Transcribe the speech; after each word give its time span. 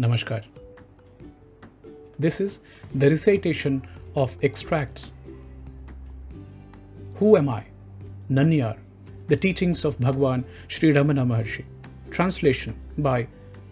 Namaskar. 0.00 0.44
This 2.18 2.40
is 2.40 2.60
the 2.94 3.10
recitation 3.10 3.82
of 4.16 4.36
extracts. 4.42 5.12
Who 7.16 7.36
am 7.36 7.48
I? 7.48 7.64
Nanyar, 8.30 8.78
the 9.28 9.36
teachings 9.36 9.84
of 9.84 9.98
Bhagwan 10.00 10.44
Sri 10.68 10.92
Ramana 10.92 11.26
Maharshi. 11.26 11.64
Translation 12.10 12.74
by 12.98 13.26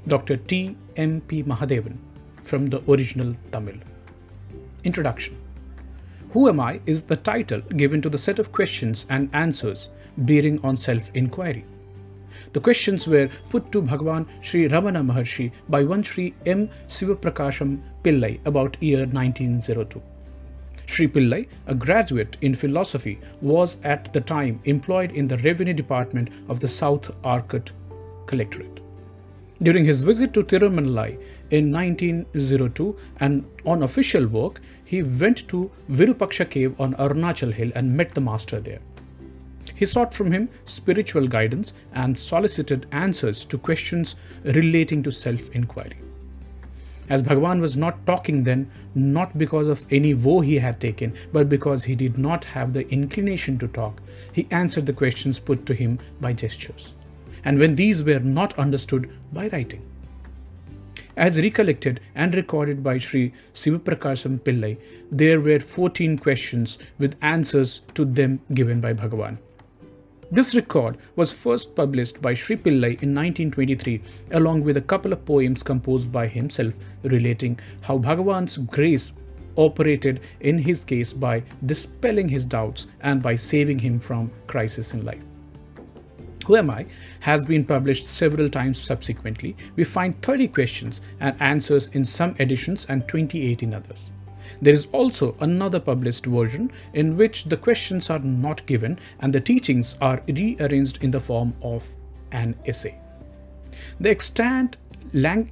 Dr. 0.07 0.37
T. 0.37 0.77
M. 0.97 1.21
P. 1.23 1.43
Mahadevan 1.43 1.97
from 2.43 2.67
the 2.67 2.83
original 2.91 3.35
Tamil. 3.53 3.77
Introduction 4.85 5.37
Who 6.31 6.49
am 6.49 6.61
I 6.61 6.81
is 6.85 7.03
the 7.03 7.17
title 7.17 7.61
given 7.83 8.03
to 8.03 8.11
the 8.11 8.19
set 8.19 8.39
of 8.39 8.53
questions 8.53 9.07
and 9.09 9.31
answers 9.33 9.89
bearing 10.17 10.61
on 10.63 10.77
self 10.77 11.11
inquiry. 11.15 11.65
The 12.53 12.61
questions 12.61 13.07
were 13.07 13.29
put 13.49 13.71
to 13.73 13.83
Bhagwan 13.83 14.27
Sri 14.41 14.69
Ramana 14.69 15.05
Maharshi 15.05 15.53
by 15.69 15.85
one 15.85 16.03
Sri 16.03 16.35
M. 16.47 16.69
Sivaprakasam 16.89 17.81
Pillai 18.03 18.41
about 18.47 18.77
year 18.83 19.07
1902. 19.07 20.03
Sri 20.87 21.07
Pillai, 21.07 21.47
a 21.67 21.75
graduate 21.75 22.39
in 22.41 22.55
philosophy, 22.55 23.21
was 23.43 23.77
at 23.85 24.13
the 24.13 24.21
time 24.21 24.61
employed 24.65 25.13
in 25.13 25.29
the 25.29 25.39
revenue 25.39 25.75
department 25.75 26.31
of 26.49 26.61
the 26.61 26.69
South 26.69 27.15
Arcot 27.25 27.73
Collectorate. 28.27 28.81
During 29.61 29.85
his 29.85 30.03
visit 30.03 30.33
to 30.35 30.45
Tirumalai 30.45 31.21
in 31.51 31.73
1902 31.73 32.97
and 33.19 33.45
on 33.67 33.83
official 33.83 34.27
work, 34.27 34.61
he 34.85 35.03
went 35.03 35.49
to 35.49 35.71
Virupaksha 35.91 36.49
cave 36.49 36.81
on 36.81 36.95
Arunachal 36.95 37.53
Hill 37.53 37.73
and 37.75 37.97
met 37.97 38.15
the 38.15 38.21
master 38.21 38.61
there. 38.61 38.79
He 39.79 39.87
sought 39.87 40.13
from 40.13 40.33
him 40.33 40.49
spiritual 40.65 41.29
guidance 41.29 41.73
and 41.93 42.19
solicited 42.19 42.87
answers 42.91 43.45
to 43.45 43.57
questions 43.57 44.17
relating 44.43 45.05
to 45.05 45.13
self 45.13 45.49
inquiry. 45.55 45.99
As 47.09 47.23
Bhagwan 47.23 47.61
was 47.61 47.77
not 47.77 48.05
talking 48.05 48.43
then, 48.43 48.69
not 48.97 49.39
because 49.39 49.69
of 49.69 49.87
any 49.89 50.15
woe 50.15 50.41
he 50.41 50.59
had 50.59 50.81
taken, 50.81 51.15
but 51.33 51.49
because 51.49 51.85
he 51.85 51.95
did 51.95 52.19
not 52.19 52.43
have 52.57 52.73
the 52.73 52.89
inclination 52.89 53.57
to 53.61 53.69
talk, 53.69 54.03
he 54.33 54.49
answered 54.51 54.87
the 54.87 54.93
questions 54.93 55.39
put 55.39 55.65
to 55.67 55.75
him 55.75 56.01
by 56.21 56.33
gestures. 56.33 56.95
And 57.45 57.61
when 57.61 57.77
these 57.77 58.03
were 58.03 58.19
not 58.19 58.59
understood, 58.59 59.09
by 59.33 59.49
writing. 59.49 59.83
As 61.17 61.39
recollected 61.39 62.01
and 62.17 62.35
recorded 62.35 62.83
by 62.83 62.99
Sri 62.99 63.33
Sivaprakasam 63.55 64.41
Pillai, 64.41 64.77
there 65.11 65.41
were 65.41 65.61
14 65.61 66.19
questions 66.19 66.79
with 66.99 67.17
answers 67.23 67.83
to 67.95 68.05
them 68.05 68.41
given 68.53 68.81
by 68.81 68.93
Bhagavan. 68.93 69.39
This 70.31 70.55
record 70.55 70.99
was 71.17 71.33
first 71.33 71.75
published 71.75 72.21
by 72.21 72.35
Sri 72.35 72.57
Pillai 72.57 73.01
in 73.03 73.15
1923 73.15 74.03
along 74.33 74.63
with 74.63 74.77
a 74.77 74.83
couple 74.83 75.15
of 75.15 75.25
poems 75.25 75.63
composed 75.63 76.13
by 76.13 76.27
himself 76.27 76.75
relating 77.03 77.59
how 77.81 77.97
Bhagavan's 77.97 78.59
grace 78.59 79.15
operated 79.57 80.21
in 80.41 80.59
his 80.59 80.85
case 80.85 81.15
by 81.15 81.45
dispelling 81.65 82.29
his 82.29 82.45
doubts 82.45 82.89
and 83.01 83.23
by 83.23 83.37
saving 83.37 83.79
him 83.79 83.99
from 83.99 84.31
crisis 84.47 84.93
in 84.93 85.03
life. 85.03 85.25
Who 86.45 86.57
Am 86.57 86.71
I 86.71 86.85
has 87.21 87.47
been 87.47 87.65
published 87.65 88.07
several 88.07 88.51
times 88.51 88.79
subsequently. 88.79 89.57
We 89.77 89.85
find 89.85 90.21
30 90.21 90.49
questions 90.49 91.01
and 91.21 91.41
answers 91.41 91.89
in 91.89 92.05
some 92.05 92.37
editions 92.39 92.85
and 92.87 93.09
28 93.09 93.63
in 93.63 93.73
others. 93.73 94.13
There 94.61 94.75
is 94.75 94.89
also 94.93 95.37
another 95.41 95.81
published 95.81 96.27
version 96.27 96.71
in 96.93 97.17
which 97.17 97.45
the 97.45 97.57
questions 97.57 98.11
are 98.11 98.19
not 98.19 98.67
given 98.67 98.99
and 99.21 99.33
the 99.33 99.41
teachings 99.41 99.97
are 100.01 100.23
rearranged 100.29 101.03
in 101.03 101.11
the 101.11 101.21
form 101.21 101.55
of 101.63 101.95
an 102.33 102.55
essay. 102.67 103.01
The 104.01 104.11
extant 104.11 104.77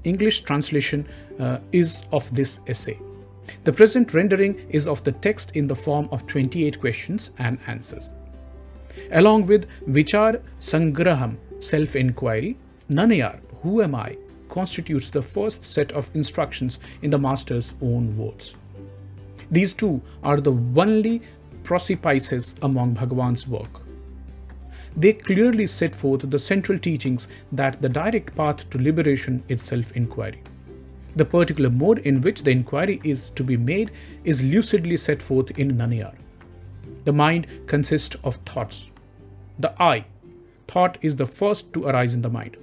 English 0.04 0.42
translation 0.42 1.06
uh, 1.38 1.58
is 1.72 2.02
of 2.12 2.34
this 2.34 2.60
essay. 2.66 2.98
The 3.64 3.72
present 3.72 4.12
rendering 4.12 4.66
is 4.70 4.86
of 4.86 5.04
the 5.04 5.12
text 5.12 5.52
in 5.54 5.66
the 5.66 5.74
form 5.74 6.08
of 6.10 6.26
28 6.26 6.80
questions 6.80 7.30
and 7.38 7.58
answers. 7.66 8.12
Along 9.12 9.46
with 9.46 9.66
Vichar 9.88 10.40
Sangraham, 10.58 11.36
self 11.60 11.96
inquiry, 11.96 12.56
Nanayar, 12.90 13.40
who 13.62 13.82
am 13.82 13.94
I, 13.94 14.16
constitutes 14.48 15.10
the 15.10 15.22
first 15.22 15.64
set 15.64 15.92
of 15.92 16.10
instructions 16.14 16.78
in 17.02 17.10
the 17.10 17.18
Master's 17.18 17.74
own 17.82 18.16
words. 18.16 18.54
These 19.50 19.74
two 19.74 20.02
are 20.22 20.40
the 20.40 20.52
only 20.52 21.22
precipices 21.62 22.54
among 22.62 22.94
Bhagavan's 22.94 23.46
work. 23.46 23.82
They 24.96 25.12
clearly 25.12 25.66
set 25.66 25.94
forth 25.94 26.28
the 26.30 26.38
central 26.38 26.78
teachings 26.78 27.28
that 27.52 27.82
the 27.82 27.88
direct 27.88 28.34
path 28.34 28.68
to 28.70 28.78
liberation 28.78 29.42
is 29.48 29.60
self 29.60 29.92
inquiry. 29.92 30.42
The 31.14 31.24
particular 31.24 31.70
mode 31.70 31.98
in 31.98 32.20
which 32.20 32.42
the 32.42 32.50
inquiry 32.50 33.00
is 33.04 33.30
to 33.30 33.44
be 33.44 33.56
made 33.56 33.90
is 34.24 34.42
lucidly 34.42 34.96
set 34.96 35.22
forth 35.22 35.50
in 35.58 35.76
Nanayar. 35.76 36.14
The 37.04 37.12
mind 37.12 37.46
consists 37.66 38.16
of 38.24 38.36
thoughts. 38.46 38.90
The 39.58 39.74
I, 39.80 40.06
thought, 40.68 40.98
is 41.02 41.16
the 41.16 41.26
first 41.26 41.72
to 41.74 41.86
arise 41.86 42.14
in 42.14 42.22
the 42.22 42.28
mind. 42.30 42.56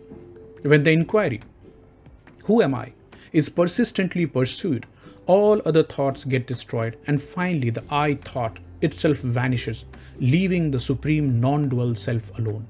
When 0.61 0.83
the 0.83 0.91
inquiry, 0.91 1.41
who 2.45 2.61
am 2.61 2.75
I, 2.75 2.94
is 3.31 3.50
persistently 3.50 4.25
pursued, 4.25 4.85
all 5.25 5.61
other 5.66 5.84
thoughts 5.84 6.25
get 6.25 6.47
destroyed, 6.47 6.97
and 7.07 7.22
finally 7.22 7.69
the 7.69 7.84
I 7.89 8.16
thought 8.16 8.59
itself 8.81 9.19
vanishes, 9.19 9.85
leaving 10.19 10.72
the 10.72 10.79
supreme 10.79 11.39
non 11.39 11.69
dual 11.69 11.95
self 11.95 12.38
alone. 12.38 12.67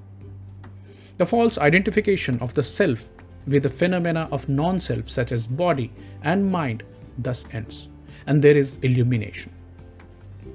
The 1.18 1.25
false 1.25 1.58
identification 1.58 2.40
of 2.40 2.53
the 2.53 2.63
self 2.63 3.09
with 3.47 3.63
the 3.63 3.69
phenomena 3.69 4.28
of 4.31 4.50
non 4.50 4.80
self, 4.80 5.09
such 5.09 5.31
as 5.31 5.47
body 5.47 5.92
and 6.22 6.52
mind, 6.52 6.84
thus 7.18 7.46
ends, 7.52 7.88
and 8.25 8.42
there 8.42 8.58
is 8.58 8.78
illumination. 8.78 9.52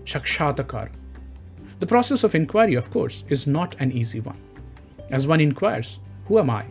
Shakshatakar. 0.04 0.90
The 1.80 1.86
process 1.86 2.24
of 2.24 2.34
inquiry, 2.34 2.74
of 2.74 2.90
course, 2.90 3.24
is 3.28 3.46
not 3.46 3.76
an 3.78 3.92
easy 3.92 4.20
one. 4.20 4.40
As 5.10 5.26
one 5.26 5.40
inquires, 5.40 6.00
Who 6.26 6.38
am 6.38 6.50
I? 6.50 6.66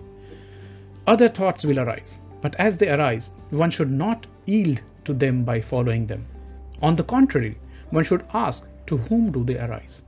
Other 1.07 1.29
thoughts 1.29 1.63
will 1.63 1.79
arise, 1.79 2.19
but 2.41 2.55
as 2.55 2.77
they 2.77 2.89
arise, 2.89 3.31
one 3.49 3.71
should 3.71 3.89
not 3.89 4.27
yield 4.47 4.81
to 5.05 5.13
them 5.13 5.43
by 5.43 5.61
following 5.61 6.07
them. 6.07 6.25
On 6.81 6.95
the 6.95 7.03
contrary, 7.03 7.57
one 7.89 8.03
should 8.03 8.25
ask 8.33 8.65
to 8.87 8.97
whom 8.97 9.31
do 9.31 9.43
they 9.43 9.57
arise. 9.57 10.03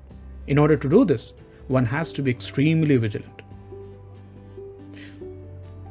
In 0.47 0.57
order 0.57 0.77
to 0.77 0.89
do 0.89 1.05
this, 1.05 1.33
one 1.67 1.85
has 1.85 2.11
to 2.13 2.21
be 2.21 2.31
extremely 2.31 2.97
vigilant. 2.97 3.41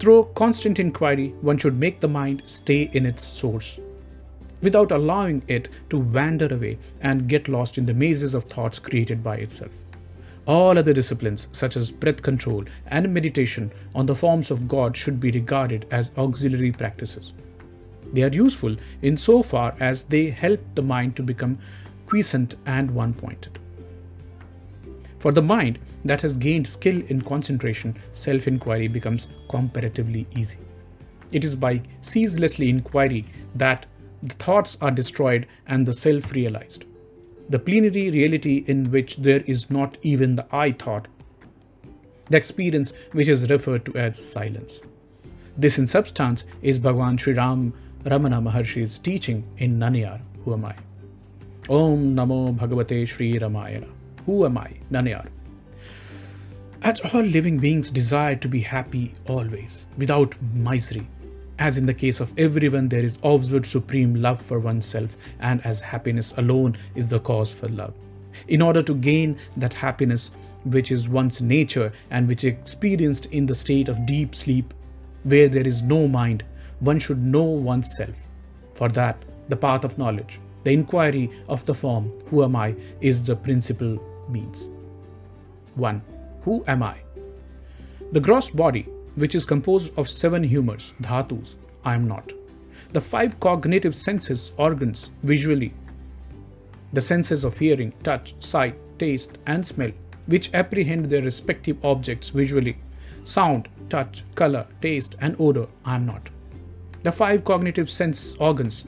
Through 0.00 0.30
constant 0.34 0.78
inquiry, 0.78 1.34
one 1.40 1.58
should 1.58 1.78
make 1.78 2.00
the 2.00 2.08
mind 2.08 2.42
stay 2.46 2.90
in 2.92 3.04
its 3.04 3.24
source 3.24 3.80
without 4.60 4.90
allowing 4.90 5.42
it 5.46 5.68
to 5.90 5.98
wander 5.98 6.52
away 6.52 6.78
and 7.00 7.28
get 7.28 7.48
lost 7.48 7.78
in 7.78 7.86
the 7.86 7.94
mazes 7.94 8.34
of 8.34 8.44
thoughts 8.44 8.78
created 8.78 9.22
by 9.22 9.36
itself. 9.36 9.72
All 10.46 10.78
other 10.78 10.92
disciplines, 10.92 11.48
such 11.52 11.76
as 11.76 11.90
breath 11.90 12.22
control 12.22 12.64
and 12.86 13.12
meditation 13.12 13.70
on 13.94 14.06
the 14.06 14.14
forms 14.14 14.50
of 14.50 14.66
God, 14.66 14.96
should 14.96 15.20
be 15.20 15.30
regarded 15.30 15.86
as 15.90 16.10
auxiliary 16.16 16.72
practices. 16.72 17.34
They 18.12 18.22
are 18.22 18.28
useful 18.28 18.76
in 19.02 19.16
so 19.16 19.42
far 19.42 19.76
as 19.80 20.04
they 20.04 20.30
help 20.30 20.60
the 20.74 20.82
mind 20.82 21.16
to 21.16 21.22
become 21.22 21.58
quiescent 22.06 22.56
and 22.66 22.90
one 22.90 23.14
pointed. 23.14 23.58
For 25.18 25.32
the 25.32 25.42
mind 25.42 25.78
that 26.04 26.22
has 26.22 26.36
gained 26.36 26.66
skill 26.66 27.02
in 27.08 27.22
concentration, 27.22 27.96
self 28.12 28.46
inquiry 28.46 28.88
becomes 28.88 29.28
comparatively 29.48 30.26
easy. 30.34 30.58
It 31.32 31.44
is 31.44 31.56
by 31.56 31.82
ceaselessly 32.00 32.70
inquiry 32.70 33.26
that 33.54 33.86
the 34.22 34.34
thoughts 34.34 34.78
are 34.80 34.90
destroyed 34.90 35.46
and 35.66 35.86
the 35.86 35.92
self 35.92 36.32
realized 36.32 36.84
the 37.48 37.58
plenary 37.58 38.10
reality 38.10 38.64
in 38.66 38.90
which 38.90 39.16
there 39.16 39.40
is 39.46 39.70
not 39.70 39.96
even 40.02 40.36
the 40.36 40.46
I 40.52 40.72
thought, 40.72 41.08
the 42.28 42.36
experience 42.36 42.92
which 43.12 43.28
is 43.28 43.48
referred 43.48 43.86
to 43.86 43.96
as 43.96 44.18
silence. 44.18 44.82
This, 45.56 45.78
in 45.78 45.86
substance, 45.86 46.44
is 46.62 46.78
Bhagwan 46.78 47.16
Sri 47.16 47.32
Ram 47.32 47.72
Ramana 48.04 48.42
Maharshi's 48.42 48.98
teaching 48.98 49.44
in 49.58 49.78
Nanayar. 49.78 50.20
Who 50.44 50.54
am 50.54 50.64
I? 50.64 50.74
Om 51.68 52.14
Namo 52.14 52.56
Bhagavate 52.56 53.06
Sri 53.06 53.38
Ramanaya. 53.38 53.86
Who 54.24 54.44
am 54.44 54.58
I? 54.58 54.72
Nanayar. 54.90 55.28
As 56.80 57.00
all 57.12 57.22
living 57.22 57.58
beings 57.58 57.90
desire 57.90 58.36
to 58.36 58.48
be 58.48 58.60
happy 58.60 59.12
always, 59.26 59.88
without 59.96 60.34
misery, 60.54 61.08
as 61.58 61.76
in 61.76 61.86
the 61.86 61.94
case 61.94 62.20
of 62.20 62.32
everyone, 62.38 62.88
there 62.88 63.00
is 63.00 63.18
observed 63.24 63.66
supreme 63.66 64.14
love 64.14 64.40
for 64.40 64.60
oneself, 64.60 65.16
and 65.40 65.64
as 65.66 65.80
happiness 65.80 66.32
alone 66.36 66.76
is 66.94 67.08
the 67.08 67.18
cause 67.18 67.50
for 67.50 67.68
love. 67.68 67.94
In 68.46 68.62
order 68.62 68.80
to 68.82 68.94
gain 68.94 69.36
that 69.56 69.74
happiness, 69.74 70.30
which 70.62 70.92
is 70.92 71.08
one's 71.08 71.40
nature 71.40 71.92
and 72.10 72.28
which 72.28 72.44
is 72.44 72.52
experienced 72.52 73.26
in 73.26 73.46
the 73.46 73.56
state 73.56 73.88
of 73.88 74.06
deep 74.06 74.36
sleep, 74.36 74.72
where 75.24 75.48
there 75.48 75.66
is 75.66 75.82
no 75.82 76.06
mind, 76.06 76.44
one 76.80 76.98
should 76.98 77.22
know 77.22 77.42
oneself. 77.42 78.18
For 78.74 78.88
that, 78.90 79.24
the 79.48 79.56
path 79.56 79.84
of 79.84 79.98
knowledge, 79.98 80.40
the 80.64 80.72
inquiry 80.72 81.30
of 81.48 81.64
the 81.64 81.74
form, 81.74 82.12
Who 82.30 82.44
am 82.44 82.56
I, 82.56 82.74
is 83.00 83.26
the 83.26 83.36
principal 83.36 83.98
means. 84.28 84.70
1. 85.74 86.02
Who 86.42 86.64
am 86.66 86.82
I? 86.82 86.96
The 88.12 88.20
gross 88.20 88.50
body 88.50 88.86
which 89.14 89.34
is 89.34 89.44
composed 89.44 89.96
of 89.98 90.08
seven 90.08 90.42
humors, 90.44 90.94
dhatus, 91.00 91.56
I 91.84 91.94
am 91.94 92.06
not. 92.06 92.32
The 92.92 93.00
five 93.00 93.38
cognitive 93.40 93.94
senses, 93.94 94.52
organs, 94.56 95.10
visually, 95.22 95.74
the 96.92 97.00
senses 97.00 97.44
of 97.44 97.58
hearing, 97.58 97.92
touch, 98.02 98.34
sight, 98.38 98.76
taste, 98.98 99.38
and 99.46 99.66
smell, 99.66 99.90
which 100.26 100.52
apprehend 100.54 101.06
their 101.06 101.22
respective 101.22 101.84
objects 101.84 102.30
visually, 102.30 102.78
sound, 103.24 103.68
touch, 103.90 104.24
color, 104.34 104.66
taste, 104.80 105.16
and 105.20 105.36
odor, 105.38 105.66
I 105.84 105.96
am 105.96 106.06
not. 106.06 106.30
The 107.02 107.12
five 107.12 107.44
cognitive 107.44 107.88
sense 107.88 108.36
organs, 108.36 108.84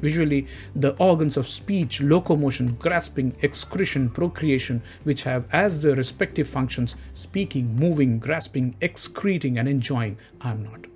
visually 0.00 0.46
the 0.74 0.96
organs 0.96 1.36
of 1.36 1.46
speech, 1.46 2.00
locomotion, 2.00 2.74
grasping, 2.76 3.36
excretion, 3.42 4.08
procreation, 4.08 4.82
which 5.04 5.24
have 5.24 5.44
as 5.52 5.82
their 5.82 5.94
respective 5.94 6.48
functions 6.48 6.96
speaking, 7.14 7.76
moving, 7.76 8.18
grasping, 8.18 8.76
excreting, 8.80 9.58
and 9.58 9.68
enjoying, 9.68 10.16
I 10.40 10.50
am 10.52 10.64
not. 10.64 10.86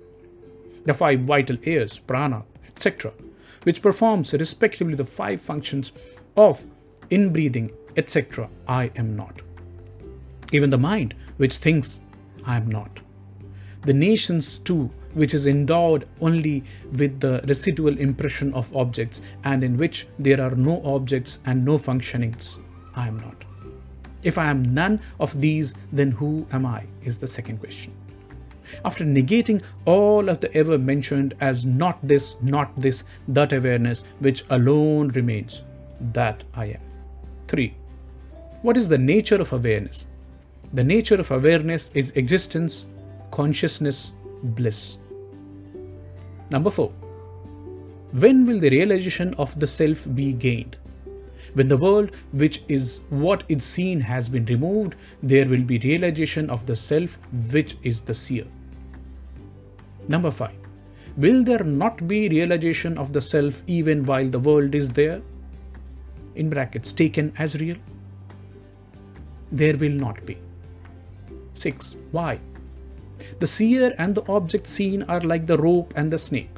The 0.85 0.93
five 0.93 1.21
vital 1.21 1.57
airs, 1.63 1.99
prana, 1.99 2.43
etc., 2.67 3.13
which 3.63 3.81
performs 3.81 4.33
respectively 4.33 4.95
the 4.95 5.03
five 5.03 5.41
functions 5.41 5.91
of 6.37 6.65
inbreathing, 7.09 7.73
etc., 7.97 8.49
I 8.67 8.91
am 8.95 9.15
not. 9.15 9.41
Even 10.51 10.69
the 10.69 10.77
mind, 10.77 11.15
which 11.37 11.57
thinks, 11.57 12.01
I 12.45 12.57
am 12.57 12.69
not. 12.69 12.99
The 13.83 13.93
nescience, 13.93 14.57
too, 14.57 14.91
which 15.15 15.33
is 15.33 15.47
endowed 15.47 16.07
only 16.21 16.63
with 16.91 17.19
the 17.21 17.41
residual 17.47 17.97
impression 17.97 18.53
of 18.53 18.75
objects 18.75 19.21
and 19.43 19.63
in 19.63 19.77
which 19.77 20.07
there 20.19 20.39
are 20.39 20.55
no 20.55 20.81
objects 20.85 21.39
and 21.45 21.65
no 21.65 21.79
functionings, 21.79 22.59
I 22.95 23.07
am 23.07 23.19
not. 23.19 23.43
If 24.21 24.37
I 24.37 24.45
am 24.45 24.73
none 24.73 25.01
of 25.19 25.39
these, 25.41 25.75
then 25.91 26.11
who 26.11 26.45
am 26.51 26.65
I? 26.65 26.85
is 27.03 27.17
the 27.19 27.27
second 27.27 27.59
question. 27.59 27.93
After 28.83 29.05
negating 29.05 29.63
all 29.85 30.27
of 30.29 30.39
the 30.41 30.51
ever 30.55 30.77
mentioned 30.77 31.35
as 31.39 31.65
not 31.65 31.99
this, 32.01 32.35
not 32.41 32.75
this, 32.75 33.03
that 33.27 33.53
awareness, 33.53 34.03
which 34.19 34.43
alone 34.49 35.09
remains, 35.09 35.63
that 35.99 36.43
I 36.55 36.65
am. 36.65 36.81
3. 37.47 37.75
What 38.63 38.77
is 38.77 38.89
the 38.89 38.97
nature 38.97 39.39
of 39.39 39.53
awareness? 39.53 40.07
The 40.73 40.83
nature 40.83 41.15
of 41.15 41.29
awareness 41.29 41.91
is 41.93 42.11
existence, 42.11 42.87
consciousness, 43.31 44.13
bliss. 44.41 44.97
Number 46.55 46.69
4. 46.69 46.89
When 48.23 48.45
will 48.45 48.61
the 48.61 48.69
realization 48.69 49.33
of 49.37 49.59
the 49.59 49.67
self 49.67 50.07
be 50.15 50.31
gained? 50.31 50.77
When 51.53 51.67
the 51.67 51.75
world, 51.75 52.11
which 52.31 52.61
is 52.69 53.01
what 53.09 53.43
is 53.49 53.65
seen, 53.65 53.99
has 53.99 54.29
been 54.29 54.45
removed, 54.45 54.95
there 55.21 55.49
will 55.49 55.65
be 55.71 55.79
realization 55.79 56.49
of 56.49 56.65
the 56.65 56.77
self, 56.77 57.17
which 57.51 57.75
is 57.83 57.99
the 57.99 58.13
seer. 58.13 58.45
Number 60.07 60.31
5. 60.31 60.51
Will 61.17 61.43
there 61.43 61.65
not 61.65 62.07
be 62.07 62.29
realization 62.29 62.97
of 62.97 63.11
the 63.11 63.19
self 63.19 63.61
even 63.67 64.05
while 64.05 64.29
the 64.29 64.39
world 64.39 64.75
is 64.75 64.91
there? 64.91 65.21
In 66.35 66.49
brackets, 66.49 66.93
taken 66.93 67.33
as 67.37 67.59
real? 67.59 67.77
There 69.51 69.77
will 69.77 70.03
not 70.07 70.25
be. 70.25 70.37
6. 71.53 71.97
Why? 72.11 72.39
The 73.39 73.47
seer 73.47 73.93
and 73.97 74.15
the 74.15 74.25
object 74.31 74.67
seen 74.67 75.03
are 75.03 75.21
like 75.21 75.45
the 75.45 75.57
rope 75.57 75.93
and 75.95 76.11
the 76.11 76.17
snake. 76.17 76.55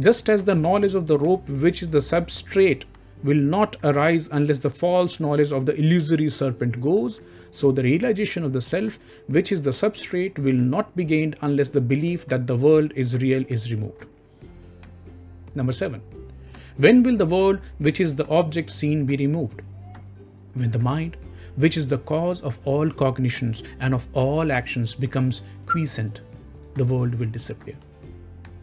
Just 0.00 0.28
as 0.28 0.44
the 0.44 0.54
knowledge 0.54 0.94
of 0.94 1.06
the 1.06 1.18
rope, 1.18 1.48
which 1.48 1.82
is 1.82 1.90
the 1.90 1.98
substrate, 1.98 2.84
will 3.24 3.36
not 3.36 3.76
arise 3.82 4.28
unless 4.30 4.60
the 4.60 4.70
false 4.70 5.18
knowledge 5.18 5.50
of 5.50 5.66
the 5.66 5.74
illusory 5.74 6.30
serpent 6.30 6.80
goes, 6.80 7.20
so 7.50 7.72
the 7.72 7.82
realization 7.82 8.44
of 8.44 8.52
the 8.52 8.60
self, 8.60 8.98
which 9.26 9.50
is 9.50 9.62
the 9.62 9.70
substrate, 9.70 10.38
will 10.38 10.54
not 10.54 10.94
be 10.94 11.04
gained 11.04 11.36
unless 11.40 11.70
the 11.70 11.80
belief 11.80 12.26
that 12.26 12.46
the 12.46 12.56
world 12.56 12.92
is 12.94 13.16
real 13.16 13.44
is 13.48 13.72
removed. 13.72 14.06
Number 15.54 15.72
7. 15.72 16.00
When 16.76 17.02
will 17.02 17.16
the 17.16 17.26
world, 17.26 17.58
which 17.78 18.00
is 18.00 18.14
the 18.14 18.28
object 18.28 18.70
seen, 18.70 19.04
be 19.04 19.16
removed? 19.16 19.62
When 20.54 20.70
the 20.70 20.78
mind, 20.78 21.16
which 21.58 21.76
is 21.76 21.88
the 21.88 21.98
cause 21.98 22.40
of 22.40 22.60
all 22.64 22.88
cognitions 22.88 23.64
and 23.80 23.92
of 23.92 24.06
all 24.12 24.52
actions, 24.52 24.94
becomes 24.94 25.42
quiescent, 25.66 26.20
the 26.74 26.84
world 26.84 27.16
will 27.16 27.26
disappear. 27.26 27.74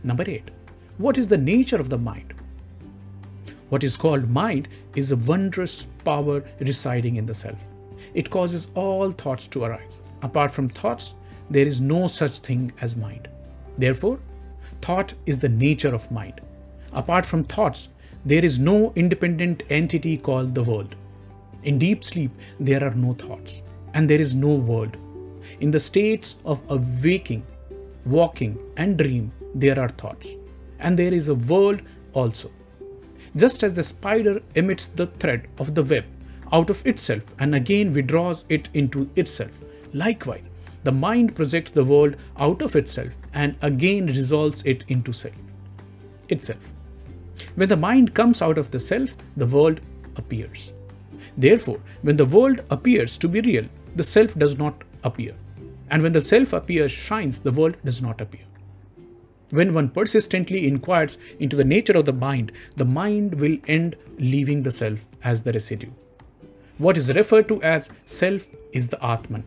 Number 0.03 0.24
8. 0.25 0.50
What 0.97 1.18
is 1.18 1.27
the 1.27 1.38
nature 1.38 1.75
of 1.75 1.89
the 1.89 1.97
mind? 1.97 2.33
What 3.68 3.83
is 3.83 3.97
called 3.97 4.30
mind 4.30 4.69
is 4.95 5.12
a 5.12 5.18
wondrous 5.18 5.88
power 6.06 6.44
residing 6.59 7.18
in 7.18 7.25
the 7.25 7.33
self. 7.33 7.65
It 8.13 8.30
causes 8.30 8.69
all 8.75 9.12
thoughts 9.12 9.48
to 9.48 9.65
arise. 9.65 10.01
Apart 10.21 10.51
from 10.51 10.69
thoughts, 10.69 11.15
there 11.50 11.68
is 11.68 11.81
no 11.81 12.07
such 12.07 12.39
thing 12.39 12.71
as 12.80 12.95
mind. 12.95 13.27
Therefore, 13.77 14.19
thought 14.81 15.13
is 15.25 15.39
the 15.39 15.50
nature 15.50 15.94
of 15.94 16.12
mind. 16.12 16.39
Apart 16.94 17.25
from 17.25 17.44
thoughts, 17.44 17.89
there 18.24 18.45
is 18.45 18.57
no 18.57 18.94
independent 18.95 19.63
entity 19.69 20.18
called 20.18 20.56
the 20.56 20.63
world. 20.63 20.95
In 21.65 21.79
deep 21.79 22.03
sleep, 22.03 22.31
there 22.59 22.83
are 22.83 22.94
no 22.94 23.13
thoughts, 23.13 23.63
and 23.95 24.07
there 24.07 24.21
is 24.21 24.35
no 24.35 24.53
world. 24.53 24.97
In 25.59 25.71
the 25.71 25.79
states 25.79 26.35
of 26.45 26.62
awaking, 26.69 27.44
walking, 28.06 28.59
and 28.77 28.97
dream, 28.97 29.31
there 29.56 29.79
are 29.79 29.89
thoughts, 29.89 30.29
and 30.79 30.97
there 30.97 31.13
is 31.13 31.27
a 31.27 31.33
world 31.33 31.81
also. 32.13 32.51
Just 33.35 33.63
as 33.63 33.73
the 33.73 33.81
spider 33.81 34.41
emits 34.53 34.88
the 34.88 35.07
thread 35.07 35.47
of 35.57 35.73
the 35.73 35.83
web 35.83 36.06
out 36.53 36.69
of 36.69 36.85
itself 36.85 37.33
and 37.39 37.56
again 37.56 37.94
withdraws 37.94 38.45
it 38.47 38.69
into 38.75 39.09
itself, 39.15 39.59
likewise, 39.91 40.51
the 40.83 40.91
mind 40.91 41.35
projects 41.35 41.71
the 41.71 41.83
world 41.83 42.15
out 42.38 42.62
of 42.62 42.75
itself 42.75 43.09
and 43.33 43.56
again 43.63 44.06
resolves 44.06 44.62
it 44.65 44.85
into 44.88 45.12
self, 45.12 45.33
itself. 46.29 46.69
When 47.56 47.69
the 47.69 47.75
mind 47.75 48.13
comes 48.13 48.39
out 48.44 48.59
of 48.59 48.69
the 48.69 48.79
self, 48.79 49.17
the 49.35 49.47
world 49.47 49.81
appears. 50.15 50.71
Therefore, 51.37 51.79
when 52.01 52.17
the 52.17 52.25
world 52.25 52.61
appears 52.69 53.17
to 53.17 53.27
be 53.27 53.41
real, 53.41 53.65
the 53.95 54.03
self 54.03 54.35
does 54.35 54.57
not 54.57 54.83
appear. 55.03 55.35
And 55.89 56.01
when 56.01 56.13
the 56.13 56.21
self 56.21 56.53
appears, 56.53 56.91
shines, 56.91 57.39
the 57.39 57.51
world 57.51 57.75
does 57.83 58.01
not 58.01 58.21
appear. 58.21 58.45
When 59.51 59.73
one 59.73 59.89
persistently 59.89 60.67
inquires 60.67 61.17
into 61.39 61.55
the 61.55 61.63
nature 61.63 61.97
of 61.97 62.05
the 62.05 62.13
mind, 62.13 62.51
the 62.75 62.85
mind 62.85 63.39
will 63.39 63.57
end 63.67 63.95
leaving 64.17 64.63
the 64.63 64.71
self 64.71 65.05
as 65.23 65.43
the 65.43 65.53
residue. 65.53 65.91
What 66.77 66.97
is 66.97 67.13
referred 67.13 67.47
to 67.49 67.61
as 67.61 67.89
self 68.05 68.47
is 68.73 68.89
the 68.89 69.05
Atman. 69.05 69.43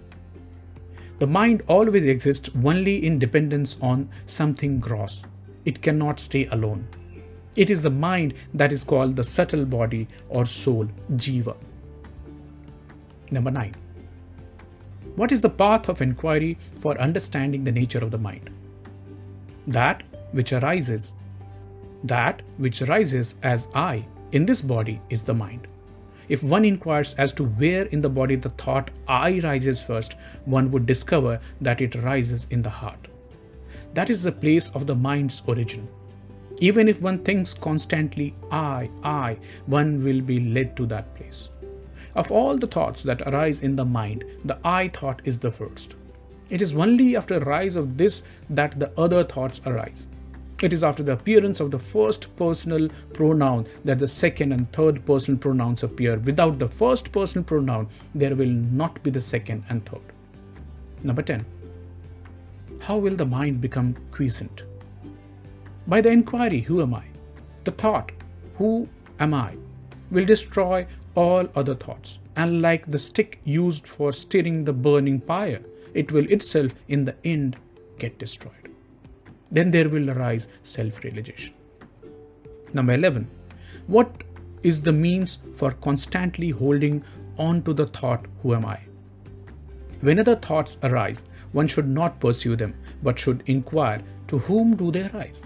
The 1.19 1.27
mind 1.27 1.63
always 1.67 2.05
exists 2.05 2.49
only 2.65 3.05
in 3.05 3.19
dependence 3.19 3.77
on 3.83 4.09
something 4.25 4.79
gross. 4.79 5.25
It 5.65 5.83
cannot 5.83 6.21
stay 6.21 6.47
alone. 6.47 6.87
It 7.57 7.71
is 7.71 7.83
the 7.83 7.91
mind 7.91 8.35
that 8.55 8.71
is 8.71 8.85
called 8.85 9.17
the 9.17 9.25
subtle 9.25 9.65
body 9.65 10.07
or 10.29 10.47
soul, 10.47 10.89
jiva. 11.15 11.57
Number 13.31 13.51
9. 13.51 13.75
What 15.17 15.33
is 15.33 15.41
the 15.41 15.51
path 15.51 15.89
of 15.89 16.01
inquiry 16.01 16.57
for 16.79 16.99
understanding 17.01 17.65
the 17.65 17.73
nature 17.73 17.99
of 17.99 18.11
the 18.11 18.19
mind? 18.19 18.51
That 19.67 20.03
which 20.33 20.53
arises, 20.53 21.15
that 22.05 22.43
which 22.57 22.83
arises 22.83 23.35
as 23.43 23.69
I 23.75 24.07
in 24.33 24.47
this 24.47 24.63
body 24.63 25.01
is 25.11 25.25
the 25.25 25.35
mind. 25.35 25.67
If 26.29 26.43
one 26.43 26.65
inquires 26.65 27.15
as 27.15 27.33
to 27.35 27.45
where 27.45 27.85
in 27.87 28.03
the 28.03 28.11
body 28.11 28.37
the 28.37 28.51
thought 28.51 28.91
I 29.07 29.41
rises 29.41 29.81
first, 29.81 30.15
one 30.45 30.71
would 30.71 30.87
discover 30.87 31.41
that 31.61 31.81
it 31.81 31.95
rises 32.03 32.47
in 32.51 32.63
the 32.63 32.71
heart. 32.71 33.09
That 33.95 34.11
is 34.11 34.23
the 34.23 34.33
place 34.33 34.71
of 34.71 34.87
the 34.87 34.95
mind's 34.95 35.43
origin. 35.47 35.89
Even 36.61 36.89
if 36.89 37.01
one 37.01 37.21
thinks 37.21 37.55
constantly 37.55 38.35
I, 38.51 38.91
I, 39.03 39.39
one 39.67 40.05
will 40.05 40.21
be 40.21 40.41
led 40.41 40.77
to 40.77 40.87
that 40.87 41.15
place. 41.15 41.49
Of 42.19 42.33
all 42.33 42.57
the 42.59 42.67
thoughts 42.67 43.05
that 43.05 43.23
arise 43.23 43.61
in 43.63 43.77
the 43.77 43.85
mind, 43.85 44.25
the 44.45 44.59
I 44.65 44.89
thought 44.89 45.23
is 45.25 45.39
the 45.39 45.53
first. 45.53 45.95
It 46.51 46.61
is 46.61 46.75
only 46.75 47.15
after 47.15 47.39
rise 47.39 47.77
of 47.77 47.97
this 47.97 48.25
that 48.51 48.81
the 48.81 48.91
other 48.99 49.23
thoughts 49.23 49.61
arise. 49.65 50.09
It 50.61 50.73
is 50.73 50.83
after 50.83 51.05
the 51.05 51.13
appearance 51.13 51.61
of 51.61 51.71
the 51.71 51.79
first 51.79 52.35
personal 52.35 52.89
pronoun 53.13 53.69
that 53.85 54.01
the 54.01 54.09
second 54.09 54.51
and 54.51 54.73
third 54.73 55.07
personal 55.07 55.39
pronouns 55.39 55.85
appear. 55.85 56.19
Without 56.19 56.59
the 56.59 56.67
first 56.67 57.13
personal 57.13 57.45
pronoun, 57.45 57.89
there 58.17 58.35
will 58.35 58.57
not 58.81 59.01
be 59.05 59.11
the 59.11 59.21
second 59.21 59.63
and 59.69 59.87
third. 59.87 60.13
Number 61.05 61.23
10. 61.23 61.47
How 62.81 62.97
will 62.97 63.15
the 63.15 63.27
mind 63.27 63.61
become 63.61 63.95
quiescent? 64.11 64.65
By 65.87 66.01
the 66.01 66.11
inquiry, 66.11 66.63
who 66.63 66.83
am 66.83 66.95
I? 66.95 67.05
The 67.63 67.71
thought, 67.71 68.11
who 68.57 68.89
am 69.21 69.35
I, 69.35 69.55
will 70.11 70.25
destroy 70.25 70.85
all 71.19 71.49
other 71.57 71.75
thoughts. 71.75 72.19
And 72.37 72.63
like 72.63 72.91
the 72.91 72.99
stick 72.99 73.41
used 73.45 73.87
for 73.87 74.13
stirring 74.13 74.65
the 74.65 74.73
burning 74.73 75.21
pyre, 75.21 75.63
it 75.93 76.13
will 76.13 76.31
itself 76.31 76.73
in 76.87 77.05
the 77.07 77.17
end 77.25 77.57
get 77.99 78.19
destroyed. 78.19 78.69
Then 79.51 79.73
there 79.73 79.89
will 79.89 80.11
arise 80.11 80.47
self 80.63 81.03
realization. 81.03 81.55
Number 82.73 82.93
11. 82.93 83.29
What 83.87 84.23
is 84.63 84.83
the 84.83 84.93
means 84.93 85.39
for 85.57 85.73
constantly 85.73 86.51
holding 86.51 87.03
on 87.39 87.63
to 87.63 87.73
the 87.73 87.87
thought, 87.87 88.27
Who 88.43 88.55
am 88.55 88.67
I? 88.67 88.81
Whenever 90.01 90.35
thoughts 90.37 90.79
arise, 90.83 91.25
one 91.53 91.67
should 91.67 91.89
not 91.89 92.21
pursue 92.21 92.55
them, 92.55 92.75
but 93.03 93.19
should 93.19 93.43
inquire, 93.47 94.03
To 94.29 94.39
whom 94.39 94.77
do 94.77 94.93
they 94.93 95.09
arise? 95.09 95.43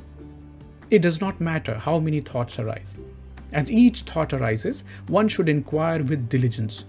It 0.90 1.00
does 1.00 1.20
not 1.20 1.40
matter 1.40 1.78
how 1.78 1.98
many 1.98 2.20
thoughts 2.20 2.58
arise. 2.58 2.98
As 3.52 3.70
each 3.70 4.02
thought 4.02 4.32
arises, 4.32 4.84
one 5.06 5.28
should 5.28 5.48
inquire 5.48 6.02
with 6.02 6.28
diligence 6.28 6.84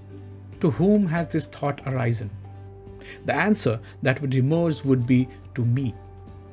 To 0.61 0.71
whom 0.71 1.07
has 1.07 1.27
this 1.27 1.47
thought 1.47 1.81
arisen? 1.85 2.29
The 3.25 3.35
answer 3.35 3.79
that 4.01 4.21
would 4.21 4.33
emerge 4.33 4.83
would 4.83 5.05
be 5.05 5.27
to 5.55 5.65
me. 5.65 5.93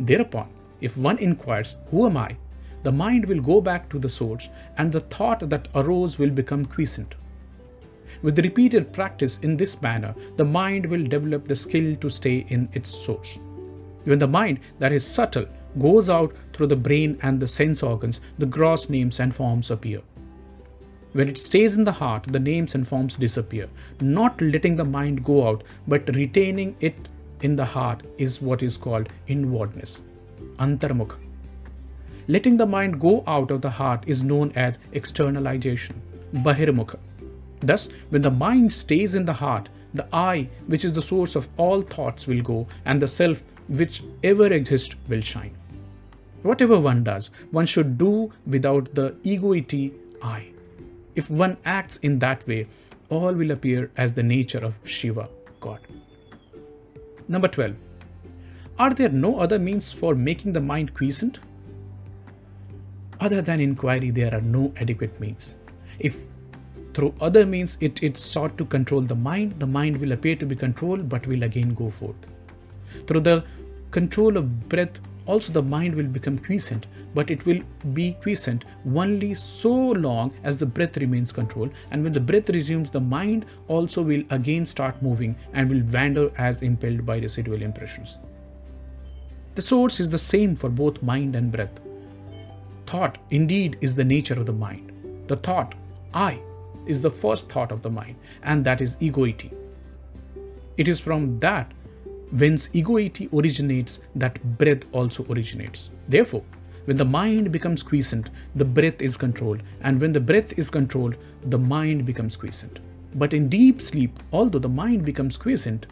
Thereupon, 0.00 0.48
if 0.80 0.96
one 0.96 1.18
inquires, 1.18 1.76
Who 1.90 2.06
am 2.06 2.16
I? 2.16 2.36
the 2.82 2.92
mind 2.92 3.26
will 3.26 3.40
go 3.40 3.60
back 3.60 3.88
to 3.90 3.98
the 3.98 4.08
source 4.08 4.48
and 4.78 4.90
the 4.90 5.00
thought 5.00 5.48
that 5.50 5.68
arose 5.74 6.18
will 6.18 6.30
become 6.30 6.64
quiescent. 6.64 7.14
With 8.22 8.38
repeated 8.38 8.92
practice 8.92 9.38
in 9.42 9.56
this 9.56 9.80
manner, 9.80 10.14
the 10.36 10.44
mind 10.44 10.86
will 10.86 11.04
develop 11.04 11.46
the 11.46 11.56
skill 11.56 11.94
to 11.96 12.08
stay 12.08 12.46
in 12.48 12.68
its 12.72 12.88
source. 12.90 13.38
When 14.04 14.18
the 14.18 14.26
mind 14.26 14.60
that 14.78 14.92
is 14.92 15.06
subtle 15.06 15.46
goes 15.78 16.08
out 16.08 16.32
through 16.52 16.68
the 16.68 16.76
brain 16.76 17.18
and 17.22 17.40
the 17.40 17.46
sense 17.46 17.82
organs, 17.82 18.20
the 18.38 18.46
gross 18.46 18.88
names 18.88 19.20
and 19.20 19.34
forms 19.34 19.70
appear. 19.70 20.02
When 21.12 21.28
it 21.28 21.38
stays 21.38 21.76
in 21.76 21.84
the 21.84 21.92
heart, 21.92 22.26
the 22.28 22.38
names 22.38 22.74
and 22.74 22.86
forms 22.86 23.16
disappear. 23.16 23.68
Not 24.00 24.40
letting 24.40 24.76
the 24.76 24.84
mind 24.84 25.24
go 25.24 25.48
out, 25.48 25.64
but 25.88 26.14
retaining 26.14 26.76
it 26.80 27.08
in 27.40 27.56
the 27.56 27.64
heart 27.64 28.02
is 28.16 28.40
what 28.40 28.62
is 28.62 28.76
called 28.76 29.08
inwardness. 29.26 30.02
Antarmukha. 30.58 31.16
Letting 32.28 32.58
the 32.58 32.66
mind 32.66 33.00
go 33.00 33.24
out 33.26 33.50
of 33.50 33.60
the 33.60 33.70
heart 33.70 34.04
is 34.06 34.22
known 34.22 34.52
as 34.54 34.78
externalization. 34.92 36.00
Bahirmukha. 36.32 36.98
Thus, 37.60 37.88
when 38.10 38.22
the 38.22 38.30
mind 38.30 38.72
stays 38.72 39.16
in 39.16 39.24
the 39.24 39.32
heart, 39.32 39.68
the 39.92 40.06
I, 40.12 40.48
which 40.66 40.84
is 40.84 40.92
the 40.92 41.02
source 41.02 41.34
of 41.34 41.48
all 41.56 41.82
thoughts, 41.82 42.28
will 42.28 42.42
go, 42.42 42.68
and 42.84 43.02
the 43.02 43.08
self, 43.08 43.42
which 43.66 44.04
ever 44.22 44.46
exists, 44.46 44.94
will 45.08 45.20
shine. 45.20 45.56
Whatever 46.42 46.78
one 46.78 47.04
does, 47.04 47.30
one 47.50 47.66
should 47.66 47.98
do 47.98 48.32
without 48.46 48.94
the 48.94 49.14
egoity 49.22 49.92
I. 50.22 50.46
If 51.14 51.30
one 51.30 51.56
acts 51.64 51.98
in 51.98 52.18
that 52.20 52.46
way, 52.46 52.66
all 53.08 53.34
will 53.34 53.50
appear 53.50 53.90
as 53.96 54.12
the 54.12 54.22
nature 54.22 54.58
of 54.58 54.74
Shiva, 54.84 55.28
God. 55.60 55.80
Number 57.28 57.48
12. 57.48 57.74
Are 58.78 58.94
there 58.94 59.10
no 59.10 59.38
other 59.38 59.58
means 59.58 59.92
for 59.92 60.14
making 60.14 60.52
the 60.54 60.60
mind 60.60 60.94
quiescent? 60.94 61.40
Other 63.20 63.42
than 63.42 63.60
inquiry, 63.60 64.10
there 64.10 64.34
are 64.34 64.40
no 64.40 64.72
adequate 64.80 65.20
means. 65.20 65.56
If 65.98 66.16
through 66.94 67.14
other 67.20 67.44
means 67.44 67.76
it 67.80 68.02
is 68.02 68.18
sought 68.18 68.56
to 68.58 68.64
control 68.64 69.02
the 69.02 69.14
mind, 69.14 69.60
the 69.60 69.66
mind 69.66 69.98
will 69.98 70.12
appear 70.12 70.36
to 70.36 70.46
be 70.46 70.56
controlled 70.56 71.08
but 71.08 71.26
will 71.26 71.42
again 71.42 71.74
go 71.74 71.90
forth. 71.90 72.16
Through 73.06 73.20
the 73.20 73.44
control 73.90 74.36
of 74.36 74.68
breath, 74.68 74.98
also 75.26 75.52
the 75.52 75.62
mind 75.62 75.94
will 75.94 76.06
become 76.06 76.38
quiescent, 76.38 76.86
but 77.14 77.30
it 77.30 77.44
will 77.46 77.60
be 77.92 78.14
quiescent 78.22 78.64
only 78.94 79.34
so 79.34 79.72
long 79.72 80.32
as 80.42 80.58
the 80.58 80.66
breath 80.66 80.96
remains 80.96 81.32
controlled. 81.32 81.72
And 81.90 82.02
when 82.02 82.12
the 82.12 82.20
breath 82.20 82.50
resumes, 82.50 82.90
the 82.90 83.00
mind 83.00 83.46
also 83.68 84.02
will 84.02 84.22
again 84.30 84.66
start 84.66 85.02
moving 85.02 85.36
and 85.52 85.68
will 85.68 85.82
wander 85.92 86.30
as 86.38 86.62
impelled 86.62 87.04
by 87.04 87.18
residual 87.18 87.62
impressions. 87.62 88.18
The 89.54 89.62
source 89.62 90.00
is 90.00 90.10
the 90.10 90.18
same 90.18 90.56
for 90.56 90.70
both 90.70 91.02
mind 91.02 91.34
and 91.34 91.50
breath. 91.50 91.80
Thought 92.86 93.18
indeed 93.30 93.78
is 93.80 93.94
the 93.94 94.04
nature 94.04 94.34
of 94.34 94.46
the 94.46 94.52
mind. 94.52 94.92
The 95.26 95.36
thought, 95.36 95.74
I, 96.14 96.40
is 96.86 97.02
the 97.02 97.10
first 97.10 97.48
thought 97.48 97.72
of 97.72 97.82
the 97.82 97.90
mind, 97.90 98.16
and 98.42 98.64
that 98.64 98.80
is 98.80 98.96
egoity. 99.00 99.52
It 100.76 100.88
is 100.88 100.98
from 100.98 101.38
that 101.40 101.72
whence 102.30 102.68
egoity 102.72 103.28
originates 103.32 104.00
that 104.14 104.58
breath 104.58 104.84
also 104.92 105.24
originates. 105.30 105.90
Therefore, 106.08 106.44
when 106.84 106.96
the 106.96 107.04
mind 107.04 107.52
becomes 107.52 107.82
quiescent, 107.82 108.30
the 108.54 108.64
breath 108.64 109.02
is 109.02 109.16
controlled, 109.16 109.62
and 109.80 110.00
when 110.00 110.12
the 110.12 110.20
breath 110.20 110.58
is 110.58 110.70
controlled, 110.70 111.16
the 111.44 111.58
mind 111.58 112.06
becomes 112.06 112.36
quiescent. 112.36 112.80
But 113.14 113.34
in 113.34 113.48
deep 113.48 113.82
sleep, 113.82 114.18
although 114.32 114.58
the 114.58 114.68
mind 114.68 115.04
becomes 115.04 115.36
quiescent, 115.36 115.86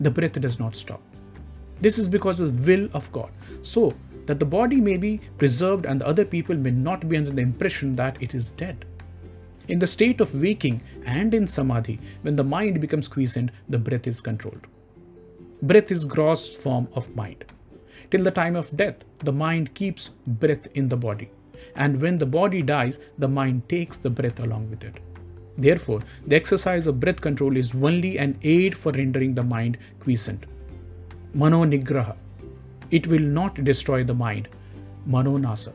the 0.00 0.10
breath 0.10 0.40
does 0.40 0.58
not 0.58 0.74
stop. 0.74 1.00
This 1.80 1.98
is 1.98 2.08
because 2.08 2.40
of 2.40 2.64
the 2.64 2.76
will 2.76 2.88
of 2.94 3.10
God, 3.12 3.30
so 3.62 3.94
that 4.26 4.38
the 4.38 4.46
body 4.46 4.80
may 4.80 4.96
be 4.96 5.20
preserved 5.38 5.86
and 5.86 6.00
the 6.00 6.06
other 6.06 6.24
people 6.24 6.56
may 6.56 6.70
not 6.70 7.08
be 7.08 7.16
under 7.16 7.30
the 7.30 7.42
impression 7.42 7.96
that 7.96 8.20
it 8.22 8.34
is 8.34 8.50
dead. 8.50 8.84
In 9.68 9.78
the 9.78 9.86
state 9.86 10.20
of 10.20 10.42
waking 10.42 10.82
and 11.06 11.32
in 11.32 11.46
samadhi, 11.46 12.00
when 12.22 12.36
the 12.36 12.44
mind 12.44 12.80
becomes 12.80 13.08
quiescent, 13.08 13.50
the 13.68 13.78
breath 13.78 14.06
is 14.06 14.20
controlled. 14.20 14.66
Breath 15.62 15.90
is 15.90 16.06
gross 16.06 16.54
form 16.54 16.88
of 16.94 17.14
mind. 17.14 17.44
Till 18.10 18.24
the 18.24 18.30
time 18.30 18.56
of 18.56 18.74
death, 18.76 19.04
the 19.18 19.32
mind 19.32 19.74
keeps 19.74 20.10
breath 20.26 20.66
in 20.74 20.88
the 20.88 20.96
body. 20.96 21.30
And 21.76 22.00
when 22.00 22.16
the 22.18 22.26
body 22.26 22.62
dies, 22.62 22.98
the 23.18 23.28
mind 23.28 23.68
takes 23.68 23.98
the 23.98 24.08
breath 24.08 24.40
along 24.40 24.70
with 24.70 24.84
it. 24.84 25.00
Therefore, 25.58 26.02
the 26.26 26.36
exercise 26.36 26.86
of 26.86 26.98
breath 26.98 27.20
control 27.20 27.58
is 27.58 27.74
only 27.74 28.16
an 28.16 28.38
aid 28.42 28.74
for 28.76 28.92
rendering 28.92 29.34
the 29.34 29.42
mind 29.42 29.76
quiescent. 29.98 30.46
Mano 31.34 31.64
Nigraha. 31.66 32.16
It 32.90 33.06
will 33.06 33.20
not 33.20 33.62
destroy 33.62 34.02
the 34.02 34.14
mind. 34.14 34.48
Mano 35.04 35.36
Nasa. 35.36 35.74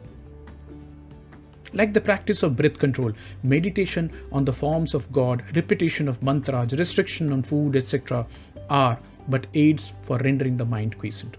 Like 1.74 1.94
the 1.94 2.01
practice 2.01 2.42
of 2.42 2.56
breath 2.56 2.80
control, 2.80 3.12
meditation 3.44 4.12
on 4.32 4.46
the 4.46 4.54
forms 4.54 4.96
of 4.96 5.12
God, 5.12 5.44
repetition 5.56 6.08
of 6.08 6.24
mantras, 6.24 6.74
restriction 6.74 7.32
on 7.32 7.44
food, 7.44 7.75
etc., 7.75 8.25
are 8.70 8.98
but 9.27 9.48
aids 9.53 9.94
for 10.01 10.17
rendering 10.17 10.58
the 10.58 10.65
mind 10.65 10.98
quiescent. 10.98 11.38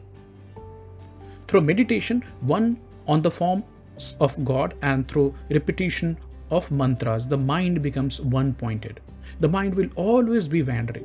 Through 1.46 1.62
meditation, 1.62 2.24
one 2.40 2.78
on 3.06 3.22
the 3.22 3.30
forms 3.30 3.64
of 4.20 4.44
God 4.44 4.74
and 4.82 5.06
through 5.08 5.34
repetition 5.50 6.18
of 6.50 6.70
mantras, 6.70 7.28
the 7.28 7.38
mind 7.38 7.82
becomes 7.82 8.20
one 8.20 8.54
pointed. 8.54 9.00
The 9.40 9.48
mind 9.48 9.74
will 9.74 9.88
always 9.96 10.48
be 10.48 10.62
wandering. 10.62 11.04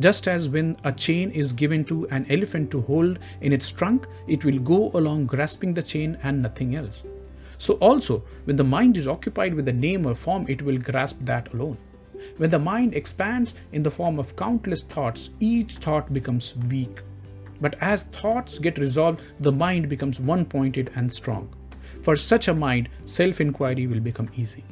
Just 0.00 0.26
as 0.26 0.48
when 0.48 0.76
a 0.82 0.90
chain 0.90 1.30
is 1.30 1.52
given 1.52 1.84
to 1.84 2.08
an 2.08 2.26
elephant 2.28 2.70
to 2.72 2.80
hold 2.82 3.18
in 3.40 3.52
its 3.52 3.70
trunk, 3.70 4.06
it 4.26 4.44
will 4.44 4.58
go 4.58 4.90
along 4.94 5.26
grasping 5.26 5.74
the 5.74 5.82
chain 5.82 6.18
and 6.22 6.42
nothing 6.42 6.74
else. 6.74 7.04
So, 7.58 7.74
also, 7.74 8.24
when 8.44 8.56
the 8.56 8.64
mind 8.64 8.96
is 8.96 9.06
occupied 9.06 9.54
with 9.54 9.68
a 9.68 9.72
name 9.72 10.04
or 10.06 10.14
form, 10.14 10.46
it 10.48 10.62
will 10.62 10.78
grasp 10.78 11.18
that 11.20 11.52
alone. 11.54 11.78
When 12.36 12.50
the 12.50 12.58
mind 12.58 12.94
expands 12.94 13.54
in 13.72 13.82
the 13.82 13.90
form 13.90 14.18
of 14.18 14.36
countless 14.36 14.82
thoughts, 14.82 15.30
each 15.40 15.74
thought 15.74 16.12
becomes 16.12 16.54
weak. 16.70 17.02
But 17.60 17.76
as 17.80 18.04
thoughts 18.04 18.58
get 18.58 18.78
resolved, 18.78 19.22
the 19.40 19.52
mind 19.52 19.88
becomes 19.88 20.20
one 20.20 20.44
pointed 20.44 20.90
and 20.94 21.12
strong. 21.12 21.48
For 22.02 22.16
such 22.16 22.48
a 22.48 22.54
mind, 22.54 22.88
self 23.04 23.40
inquiry 23.40 23.86
will 23.86 24.00
become 24.00 24.30
easy. 24.34 24.64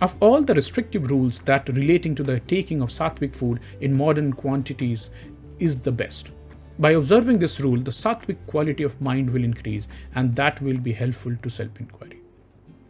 Of 0.00 0.16
all 0.20 0.42
the 0.42 0.54
restrictive 0.54 1.10
rules 1.10 1.38
that 1.40 1.68
relating 1.70 2.14
to 2.16 2.22
the 2.22 2.40
taking 2.40 2.82
of 2.82 2.90
sattvic 2.90 3.34
food 3.34 3.60
in 3.80 3.96
modern 3.96 4.32
quantities 4.34 5.10
is 5.58 5.80
the 5.80 5.92
best. 5.92 6.30
By 6.78 6.90
observing 6.90 7.38
this 7.38 7.60
rule, 7.60 7.80
the 7.80 7.90
sattvic 7.90 8.36
quality 8.46 8.82
of 8.82 9.00
mind 9.00 9.30
will 9.30 9.42
increase, 9.42 9.88
and 10.14 10.36
that 10.36 10.60
will 10.60 10.76
be 10.76 10.92
helpful 10.92 11.34
to 11.36 11.48
self 11.48 11.80
inquiry. 11.80 12.20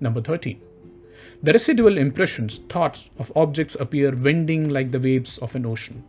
Number 0.01 0.21
13. 0.21 0.61
The 1.43 1.53
residual 1.53 1.99
impressions, 1.99 2.59
thoughts 2.59 3.11
of 3.19 3.31
objects 3.37 3.77
appear 3.79 4.15
wending 4.15 4.69
like 4.69 4.91
the 4.91 5.01
waves 5.01 5.39
of 5.39 5.55
an 5.55 5.67
ocean. 5.67 6.05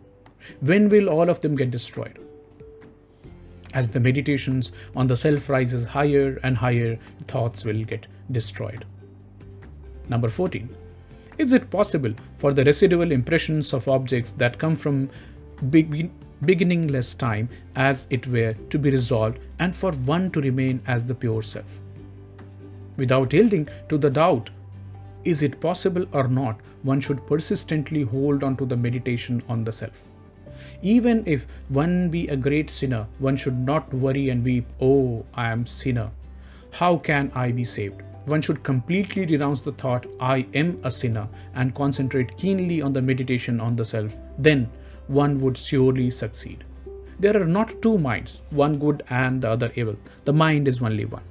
When 0.61 0.89
will 0.89 1.09
all 1.09 1.29
of 1.29 1.41
them 1.41 1.55
get 1.55 1.71
destroyed? 1.71 2.19
As 3.73 3.91
the 3.91 3.99
meditations 3.99 4.71
on 4.95 5.07
the 5.07 5.17
self 5.17 5.49
rises 5.49 5.87
higher 5.87 6.39
and 6.43 6.57
higher, 6.57 6.97
thoughts 7.27 7.65
will 7.65 7.83
get 7.83 8.07
destroyed. 8.31 8.85
Number 10.07 10.29
14. 10.29 10.69
Is 11.37 11.53
it 11.53 11.69
possible 11.69 12.13
for 12.37 12.53
the 12.53 12.63
residual 12.63 13.11
impressions 13.11 13.73
of 13.73 13.87
objects 13.87 14.31
that 14.37 14.57
come 14.57 14.75
from 14.75 15.09
begin- 15.69 16.11
beginningless 16.45 17.13
time, 17.13 17.49
as 17.75 18.07
it 18.09 18.25
were, 18.27 18.53
to 18.69 18.79
be 18.79 18.89
resolved 18.89 19.39
and 19.59 19.75
for 19.75 19.91
one 19.91 20.31
to 20.31 20.41
remain 20.41 20.81
as 20.87 21.05
the 21.05 21.13
pure 21.13 21.41
self? 21.41 21.79
Without 22.97 23.33
yielding 23.33 23.67
to 23.89 23.97
the 23.97 24.09
doubt 24.09 24.49
is 25.23 25.43
it 25.43 25.59
possible 25.59 26.05
or 26.11 26.27
not, 26.27 26.59
one 26.83 26.99
should 26.99 27.25
persistently 27.27 28.03
hold 28.03 28.43
on 28.43 28.55
to 28.57 28.65
the 28.65 28.77
meditation 28.77 29.43
on 29.49 29.63
the 29.63 29.71
self. 29.71 30.03
Even 30.81 31.23
if 31.25 31.45
one 31.69 32.09
be 32.09 32.27
a 32.27 32.35
great 32.35 32.69
sinner, 32.69 33.07
one 33.19 33.35
should 33.35 33.57
not 33.57 33.93
worry 33.93 34.29
and 34.29 34.43
weep, 34.43 34.65
Oh, 34.81 35.25
I 35.33 35.51
am 35.51 35.65
sinner. 35.65 36.11
How 36.73 36.97
can 36.97 37.31
I 37.35 37.51
be 37.51 37.63
saved? 37.63 38.01
One 38.25 38.41
should 38.41 38.63
completely 38.63 39.25
renounce 39.25 39.61
the 39.61 39.71
thought, 39.71 40.05
I 40.19 40.47
am 40.53 40.79
a 40.83 40.91
sinner, 40.91 41.29
and 41.55 41.73
concentrate 41.73 42.37
keenly 42.37 42.81
on 42.81 42.93
the 42.93 43.01
meditation 43.01 43.59
on 43.61 43.75
the 43.75 43.85
self. 43.85 44.15
Then 44.37 44.69
one 45.07 45.39
would 45.41 45.57
surely 45.57 46.09
succeed. 46.09 46.65
There 47.19 47.41
are 47.41 47.47
not 47.47 47.81
two 47.81 47.97
minds, 47.97 48.41
one 48.49 48.77
good 48.77 49.03
and 49.09 49.41
the 49.41 49.49
other 49.49 49.71
evil. 49.75 49.95
The 50.25 50.33
mind 50.33 50.67
is 50.67 50.81
only 50.81 51.05
one. 51.05 51.23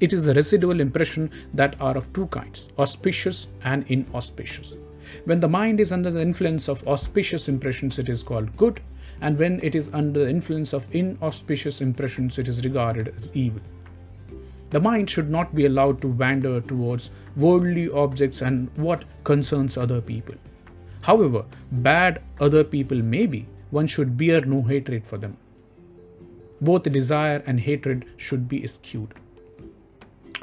It 0.00 0.12
is 0.12 0.22
the 0.22 0.34
residual 0.34 0.80
impression 0.80 1.30
that 1.52 1.80
are 1.80 1.96
of 1.96 2.12
two 2.12 2.26
kinds, 2.26 2.68
auspicious 2.78 3.46
and 3.62 3.84
inauspicious. 3.88 4.76
When 5.24 5.40
the 5.40 5.48
mind 5.48 5.80
is 5.80 5.92
under 5.92 6.10
the 6.10 6.20
influence 6.20 6.68
of 6.68 6.86
auspicious 6.88 7.48
impressions, 7.48 7.98
it 7.98 8.08
is 8.08 8.22
called 8.22 8.56
good, 8.56 8.80
and 9.20 9.38
when 9.38 9.60
it 9.62 9.74
is 9.74 9.90
under 9.92 10.24
the 10.24 10.30
influence 10.30 10.72
of 10.72 10.92
inauspicious 10.92 11.80
impressions, 11.80 12.38
it 12.38 12.48
is 12.48 12.64
regarded 12.64 13.08
as 13.08 13.34
evil. 13.36 13.60
The 14.70 14.80
mind 14.80 15.08
should 15.08 15.30
not 15.30 15.54
be 15.54 15.66
allowed 15.66 16.00
to 16.00 16.08
wander 16.08 16.60
towards 16.60 17.10
worldly 17.36 17.88
objects 17.88 18.42
and 18.42 18.68
what 18.76 19.04
concerns 19.22 19.76
other 19.76 20.00
people. 20.00 20.34
However 21.02 21.44
bad 21.70 22.20
other 22.40 22.64
people 22.64 23.00
may 23.00 23.26
be, 23.26 23.46
one 23.70 23.86
should 23.86 24.16
bear 24.16 24.40
no 24.40 24.62
hatred 24.62 25.06
for 25.06 25.18
them. 25.18 25.36
Both 26.60 26.84
desire 26.84 27.42
and 27.46 27.60
hatred 27.60 28.06
should 28.16 28.48
be 28.48 28.64
eschewed. 28.64 29.14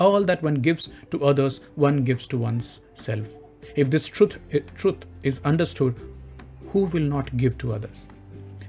All 0.02 0.24
that 0.24 0.42
one 0.42 0.56
gives 0.56 0.90
to 1.12 1.24
others, 1.24 1.60
one 1.76 2.04
gives 2.04 2.26
to 2.28 2.38
one's 2.38 2.82
self. 2.94 3.38
If 3.76 3.92
this 3.92 4.08
truth, 4.08 4.40
truth 4.76 5.06
is 5.22 5.42
understood, 5.52 5.96
who 6.70 6.86
will 6.86 7.04
not 7.04 7.38
give 7.38 7.58
to 7.60 7.74
others? 7.74 8.08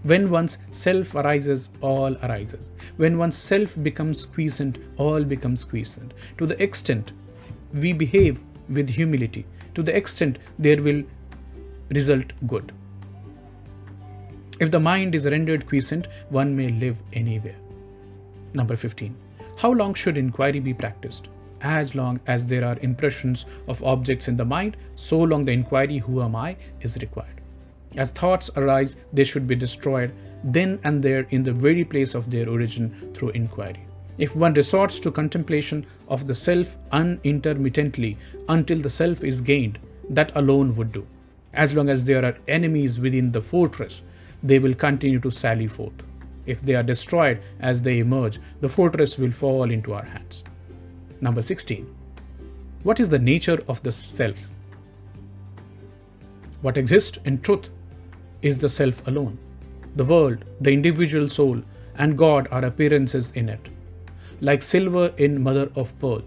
When 0.03 0.31
one's 0.31 0.59
self 0.73 1.15
arises, 1.15 1.71
all 1.81 2.17
arises. 2.27 2.71
When 2.97 3.17
one's 3.17 3.37
self 3.37 3.83
becomes 3.83 4.27
quiescent, 4.27 4.79
all 4.97 5.25
becomes 5.25 5.65
quiescent. 5.65 6.13
To 6.39 6.47
the 6.47 6.63
extent 6.63 7.13
we 7.73 7.93
behave 7.95 8.43
with 8.69 8.91
humility, 8.91 9.47
to 9.75 9.83
the 9.83 9.97
extent 9.97 10.39
there 10.59 10.83
will 10.83 11.03
result 11.91 12.33
good. 12.47 12.73
If 14.61 14.71
the 14.71 14.81
mind 14.81 15.15
is 15.15 15.25
rendered 15.25 15.69
quiescent, 15.69 16.09
one 16.29 16.57
may 16.57 16.69
live 16.69 17.01
anywhere. 17.15 17.57
Number 18.53 18.77
15. 18.77 19.17
How 19.63 19.71
long 19.71 19.95
should 19.95 20.19
inquiry 20.19 20.59
be 20.59 20.75
practiced? 20.75 21.29
As 21.61 21.95
long 21.95 22.19
as 22.27 22.45
there 22.45 22.65
are 22.65 22.77
impressions 22.81 23.47
of 23.69 23.85
objects 23.85 24.27
in 24.27 24.37
the 24.37 24.45
mind, 24.45 24.77
so 24.97 25.21
long 25.21 25.45
the 25.45 25.53
inquiry, 25.53 25.99
Who 25.99 26.21
am 26.21 26.35
I, 26.35 26.57
is 26.81 26.99
required. 27.01 27.41
As 27.97 28.11
thoughts 28.11 28.51
arise, 28.57 28.97
they 29.13 29.23
should 29.23 29.47
be 29.47 29.55
destroyed 29.55 30.13
then 30.43 30.81
and 30.83 31.01
there 31.01 31.29
in 31.31 31.45
the 31.45 31.53
very 31.53 31.85
place 31.85 32.17
of 32.17 32.29
their 32.29 32.49
origin 32.49 33.13
through 33.15 33.29
inquiry. 33.31 33.87
If 34.19 34.35
one 34.35 34.55
resorts 34.55 34.99
to 34.99 35.13
contemplation 35.13 35.87
of 36.09 36.27
the 36.27 36.35
self 36.35 36.77
unintermittently 36.91 38.19
until 38.49 38.81
the 38.81 38.91
self 38.91 39.23
is 39.23 39.41
gained, 39.41 39.79
that 40.11 40.37
alone 40.37 40.75
would 40.75 40.91
do. 40.91 41.07
As 41.53 41.73
long 41.73 41.89
as 41.89 42.05
there 42.05 42.25
are 42.25 42.37
enemies 42.49 42.99
within 42.99 43.31
the 43.31 43.43
fortress, 43.43 44.03
they 44.43 44.59
will 44.59 44.75
continue 44.75 45.21
to 45.21 45.31
sally 45.31 45.69
forth. 45.69 46.03
If 46.47 46.63
they 46.63 46.75
are 46.75 46.83
destroyed 46.83 47.41
as 47.61 47.83
they 47.83 47.99
emerge, 47.99 48.39
the 48.61 48.69
fortress 48.69 49.19
will 49.19 49.31
fall 49.31 49.71
into 49.71 49.95
our 49.95 50.05
hands. 50.05 50.45
Number 51.21 51.43
16. 51.43 51.87
What 52.83 52.99
is 52.99 53.09
the 53.09 53.19
nature 53.19 53.63
of 53.69 53.83
the 53.83 53.93
self? 53.93 54.51
What 56.63 56.77
exists 56.77 57.19
in 57.25 57.41
truth 57.41 57.69
is 58.41 58.59
the 58.59 58.69
self 58.69 59.07
alone. 59.07 59.39
The 59.95 60.05
world, 60.05 60.45
the 60.61 60.73
individual 60.73 61.29
soul, 61.29 61.63
and 61.95 62.19
God 62.19 62.49
are 62.51 62.65
appearances 62.65 63.31
in 63.33 63.49
it. 63.49 63.69
Like 64.41 64.63
silver 64.63 65.13
in 65.17 65.43
mother 65.43 65.71
of 65.77 65.97
pearl, 66.01 66.23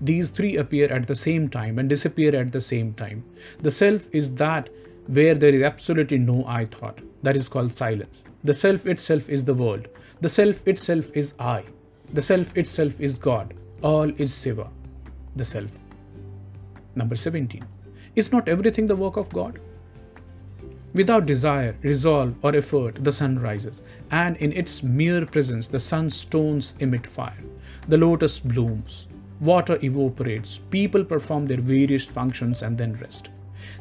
these 0.00 0.30
three 0.30 0.56
appear 0.56 0.92
at 0.92 1.06
the 1.06 1.14
same 1.14 1.48
time 1.48 1.78
and 1.78 1.88
disappear 1.88 2.34
at 2.34 2.52
the 2.52 2.60
same 2.60 2.94
time. 2.94 3.24
The 3.60 3.70
self 3.70 4.08
is 4.12 4.34
that 4.34 4.68
where 5.06 5.34
there 5.34 5.54
is 5.54 5.62
absolutely 5.62 6.18
no 6.18 6.44
I 6.46 6.64
thought. 6.64 6.98
That 7.24 7.38
is 7.38 7.48
called 7.48 7.72
silence. 7.72 8.22
The 8.44 8.52
self 8.52 8.84
itself 8.84 9.30
is 9.30 9.44
the 9.44 9.54
world. 9.54 9.88
The 10.20 10.28
self 10.28 10.66
itself 10.68 11.10
is 11.14 11.32
I. 11.38 11.64
The 12.12 12.20
self 12.20 12.54
itself 12.54 13.00
is 13.00 13.16
God. 13.16 13.54
All 13.82 14.10
is 14.24 14.42
Shiva, 14.42 14.68
the 15.34 15.44
self. 15.44 15.78
Number 16.94 17.16
17. 17.16 17.64
Is 18.14 18.30
not 18.30 18.46
everything 18.46 18.88
the 18.88 18.96
work 19.04 19.16
of 19.16 19.32
God? 19.32 19.58
Without 20.92 21.24
desire, 21.24 21.74
resolve, 21.80 22.34
or 22.42 22.54
effort, 22.54 23.02
the 23.02 23.10
sun 23.10 23.38
rises, 23.38 23.82
and 24.10 24.36
in 24.36 24.52
its 24.52 24.82
mere 24.82 25.24
presence, 25.24 25.66
the 25.66 25.80
sun's 25.80 26.14
stones 26.14 26.74
emit 26.78 27.06
fire. 27.06 27.42
The 27.88 27.96
lotus 27.96 28.38
blooms, 28.38 29.08
water 29.40 29.78
evaporates, 29.82 30.58
people 30.58 31.04
perform 31.04 31.46
their 31.46 31.62
various 31.62 32.04
functions 32.04 32.60
and 32.62 32.76
then 32.76 32.98
rest. 33.00 33.30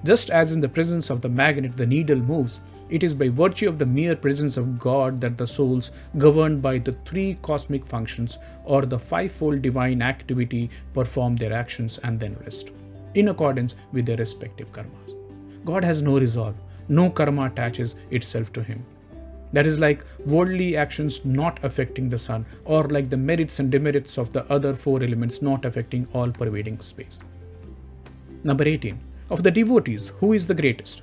Just 0.05 0.29
as 0.29 0.53
in 0.53 0.61
the 0.61 0.69
presence 0.69 1.09
of 1.09 1.21
the 1.21 1.29
magnet 1.29 1.75
the 1.75 1.85
needle 1.85 2.19
moves, 2.19 2.61
it 2.97 3.03
is 3.05 3.15
by 3.15 3.27
virtue 3.27 3.67
of 3.67 3.79
the 3.79 3.85
mere 3.97 4.15
presence 4.15 4.55
of 4.55 4.77
God 4.77 5.19
that 5.21 5.37
the 5.37 5.47
souls, 5.47 5.91
governed 6.19 6.61
by 6.61 6.77
the 6.77 6.95
three 7.05 7.39
cosmic 7.41 7.87
functions 7.87 8.37
or 8.65 8.85
the 8.85 8.99
fivefold 8.99 9.63
divine 9.63 10.03
activity, 10.03 10.69
perform 10.93 11.35
their 11.37 11.53
actions 11.53 11.99
and 12.03 12.19
then 12.19 12.37
rest, 12.41 12.69
in 13.15 13.29
accordance 13.29 13.75
with 13.91 14.05
their 14.05 14.17
respective 14.17 14.71
karmas. 14.71 15.15
God 15.65 15.83
has 15.83 16.03
no 16.03 16.19
resolve, 16.19 16.55
no 16.87 17.09
karma 17.09 17.45
attaches 17.45 17.95
itself 18.11 18.53
to 18.53 18.61
him. 18.61 18.85
That 19.53 19.65
is 19.65 19.79
like 19.79 20.05
worldly 20.25 20.77
actions 20.77 21.25
not 21.25 21.63
affecting 21.63 22.09
the 22.09 22.19
sun, 22.19 22.45
or 22.63 22.83
like 22.83 23.09
the 23.09 23.17
merits 23.17 23.59
and 23.59 23.71
demerits 23.71 24.19
of 24.19 24.33
the 24.33 24.45
other 24.51 24.75
four 24.75 25.01
elements 25.01 25.41
not 25.41 25.65
affecting 25.65 26.07
all 26.13 26.31
pervading 26.31 26.79
space. 26.81 27.23
Number 28.43 28.67
18. 28.67 28.99
Of 29.31 29.41
the 29.41 29.51
devotees, 29.51 30.09
who 30.19 30.33
is 30.33 30.45
the 30.45 30.53
greatest? 30.53 31.01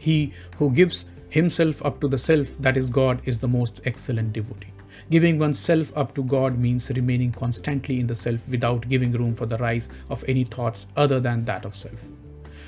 He 0.00 0.32
who 0.56 0.70
gives 0.70 1.04
himself 1.28 1.84
up 1.84 2.00
to 2.00 2.08
the 2.08 2.16
self, 2.16 2.56
that 2.58 2.78
is 2.78 2.88
God, 2.88 3.20
is 3.26 3.40
the 3.40 3.48
most 3.48 3.82
excellent 3.84 4.32
devotee. 4.32 4.72
Giving 5.10 5.38
oneself 5.38 5.92
up 5.94 6.14
to 6.14 6.22
God 6.22 6.58
means 6.58 6.88
remaining 6.88 7.32
constantly 7.32 8.00
in 8.00 8.06
the 8.06 8.14
self 8.14 8.48
without 8.48 8.88
giving 8.88 9.12
room 9.12 9.34
for 9.34 9.44
the 9.44 9.58
rise 9.58 9.90
of 10.08 10.24
any 10.26 10.44
thoughts 10.44 10.86
other 10.96 11.20
than 11.20 11.44
that 11.44 11.66
of 11.66 11.76
self. 11.76 12.02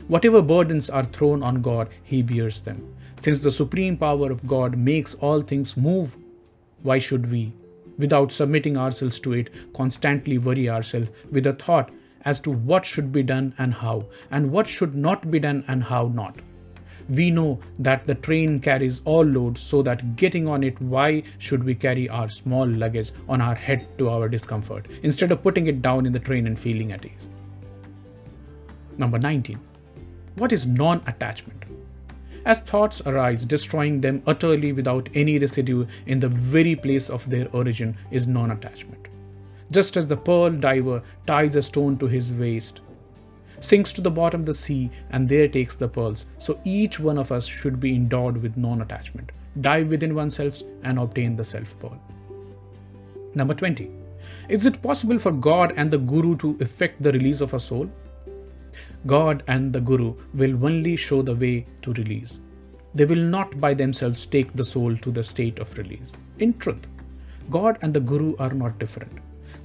Whatever 0.08 0.42
burdens 0.42 0.90
are 0.90 1.04
thrown 1.04 1.42
on 1.42 1.62
God, 1.62 1.88
He 2.02 2.20
bears 2.20 2.60
them. 2.60 2.94
Since 3.20 3.40
the 3.40 3.50
supreme 3.50 3.96
power 3.96 4.30
of 4.30 4.46
God 4.46 4.76
makes 4.76 5.14
all 5.14 5.40
things 5.40 5.74
move, 5.74 6.18
why 6.82 6.98
should 6.98 7.30
we, 7.30 7.54
without 7.96 8.30
submitting 8.30 8.76
ourselves 8.76 9.18
to 9.20 9.32
it, 9.32 9.48
constantly 9.72 10.36
worry 10.36 10.68
ourselves 10.68 11.10
with 11.30 11.46
a 11.46 11.54
thought 11.54 11.90
as 12.22 12.40
to 12.40 12.50
what 12.50 12.84
should 12.84 13.10
be 13.10 13.22
done 13.22 13.54
and 13.58 13.74
how, 13.74 14.06
and 14.30 14.52
what 14.52 14.66
should 14.66 14.94
not 14.94 15.30
be 15.30 15.38
done 15.38 15.64
and 15.66 15.84
how 15.84 16.08
not? 16.08 16.36
We 17.08 17.30
know 17.30 17.60
that 17.78 18.06
the 18.06 18.14
train 18.14 18.60
carries 18.60 19.00
all 19.04 19.24
loads, 19.24 19.60
so 19.60 19.82
that 19.82 20.16
getting 20.16 20.48
on 20.48 20.62
it, 20.62 20.80
why 20.80 21.22
should 21.38 21.64
we 21.64 21.74
carry 21.74 22.08
our 22.08 22.28
small 22.28 22.66
luggage 22.66 23.12
on 23.28 23.40
our 23.40 23.54
head 23.54 23.86
to 23.98 24.08
our 24.08 24.28
discomfort, 24.28 24.86
instead 25.02 25.32
of 25.32 25.42
putting 25.42 25.66
it 25.66 25.82
down 25.82 26.06
in 26.06 26.12
the 26.12 26.18
train 26.18 26.46
and 26.46 26.58
feeling 26.58 26.92
at 26.92 27.04
ease? 27.04 27.28
Number 28.98 29.18
19. 29.18 29.58
What 30.34 30.52
is 30.52 30.66
non 30.66 31.02
attachment? 31.06 31.64
As 32.44 32.60
thoughts 32.60 33.00
arise, 33.06 33.44
destroying 33.44 34.00
them 34.00 34.22
utterly 34.26 34.72
without 34.72 35.08
any 35.14 35.38
residue 35.38 35.86
in 36.06 36.20
the 36.20 36.28
very 36.28 36.74
place 36.74 37.08
of 37.08 37.28
their 37.30 37.48
origin 37.52 37.96
is 38.10 38.26
non 38.26 38.50
attachment. 38.50 39.06
Just 39.70 39.96
as 39.96 40.06
the 40.06 40.16
pearl 40.16 40.50
diver 40.50 41.02
ties 41.26 41.56
a 41.56 41.62
stone 41.62 41.96
to 41.98 42.06
his 42.06 42.32
waist, 42.32 42.80
sinks 43.62 43.92
to 43.92 44.00
the 44.00 44.10
bottom 44.10 44.42
of 44.42 44.46
the 44.46 44.54
sea, 44.54 44.90
and 45.10 45.28
there 45.28 45.48
takes 45.48 45.76
the 45.76 45.88
pearls, 45.88 46.26
so 46.38 46.60
each 46.64 46.98
one 46.98 47.18
of 47.18 47.32
us 47.32 47.46
should 47.46 47.78
be 47.80 47.94
endowed 47.94 48.36
with 48.38 48.56
non 48.56 48.82
attachment, 48.82 49.32
dive 49.60 49.90
within 49.90 50.14
oneself, 50.14 50.62
and 50.82 50.98
obtain 50.98 51.36
the 51.36 51.44
self 51.44 51.78
pearl. 51.80 52.00
Number 53.34 53.54
20. 53.54 53.90
Is 54.48 54.66
it 54.66 54.82
possible 54.82 55.18
for 55.18 55.32
God 55.32 55.72
and 55.76 55.90
the 55.90 55.98
Guru 55.98 56.36
to 56.38 56.56
effect 56.60 57.02
the 57.02 57.12
release 57.12 57.40
of 57.40 57.54
a 57.54 57.60
soul? 57.60 57.90
God 59.06 59.42
and 59.48 59.72
the 59.72 59.80
Guru 59.80 60.14
will 60.34 60.64
only 60.64 60.96
show 60.96 61.22
the 61.22 61.34
way 61.34 61.66
to 61.82 61.92
release. 61.94 62.40
They 62.94 63.04
will 63.04 63.24
not 63.36 63.58
by 63.60 63.74
themselves 63.74 64.26
take 64.26 64.52
the 64.52 64.64
soul 64.64 64.96
to 64.98 65.10
the 65.10 65.22
state 65.22 65.58
of 65.58 65.76
release. 65.78 66.12
In 66.38 66.58
truth, 66.58 66.86
God 67.50 67.78
and 67.82 67.94
the 67.94 68.00
Guru 68.00 68.36
are 68.38 68.50
not 68.50 68.78
different. 68.78 69.12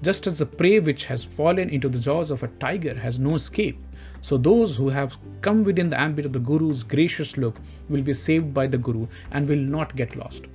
Just 0.01 0.27
as 0.27 0.37
the 0.37 0.45
prey 0.45 0.79
which 0.79 1.05
has 1.05 1.23
fallen 1.23 1.69
into 1.69 1.89
the 1.89 1.99
jaws 1.99 2.31
of 2.31 2.43
a 2.43 2.47
tiger 2.47 2.95
has 2.95 3.19
no 3.19 3.35
escape, 3.35 3.79
so 4.21 4.37
those 4.37 4.75
who 4.75 4.89
have 4.89 5.17
come 5.41 5.63
within 5.63 5.89
the 5.89 5.99
ambit 5.99 6.25
of 6.25 6.33
the 6.33 6.39
Guru's 6.39 6.83
gracious 6.83 7.37
look 7.37 7.57
will 7.89 8.01
be 8.01 8.13
saved 8.13 8.53
by 8.53 8.67
the 8.67 8.77
Guru 8.77 9.07
and 9.31 9.47
will 9.47 9.57
not 9.57 9.95
get 9.95 10.15
lost. 10.15 10.45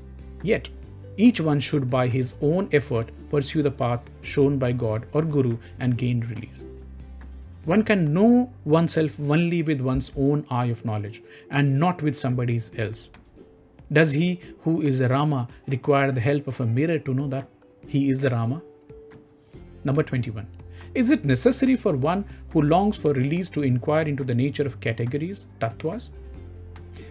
Yet, 0.42 0.68
each 1.16 1.40
one 1.40 1.60
should 1.60 1.90
by 1.90 2.08
his 2.08 2.34
own 2.40 2.68
effort 2.72 3.10
pursue 3.30 3.62
the 3.62 3.70
path 3.70 4.00
shown 4.22 4.58
by 4.58 4.72
God 4.72 5.06
or 5.12 5.22
Guru 5.22 5.58
and 5.78 5.98
gain 5.98 6.20
release. 6.20 6.64
One 7.64 7.84
can 7.84 8.12
know 8.12 8.52
oneself 8.64 9.20
only 9.20 9.62
with 9.62 9.80
one's 9.80 10.10
own 10.16 10.44
eye 10.50 10.66
of 10.66 10.84
knowledge 10.84 11.22
and 11.50 11.78
not 11.78 12.02
with 12.02 12.18
somebody 12.18 12.60
else. 12.76 13.10
Does 13.92 14.12
he 14.12 14.40
who 14.62 14.80
is 14.80 15.00
a 15.00 15.08
Rama 15.08 15.48
require 15.68 16.10
the 16.10 16.20
help 16.20 16.48
of 16.48 16.60
a 16.60 16.66
mirror 16.66 16.98
to 16.98 17.14
know 17.14 17.28
that 17.28 17.48
he 17.86 18.08
is 18.08 18.22
the 18.22 18.30
Rama? 18.30 18.62
Number 19.84 20.02
21. 20.02 20.46
Is 20.94 21.10
it 21.10 21.24
necessary 21.24 21.76
for 21.76 21.96
one 21.96 22.24
who 22.50 22.62
longs 22.62 22.96
for 22.96 23.12
release 23.12 23.50
to 23.50 23.62
inquire 23.62 24.06
into 24.06 24.24
the 24.24 24.34
nature 24.34 24.64
of 24.64 24.80
categories, 24.80 25.46
tattvas? 25.60 26.10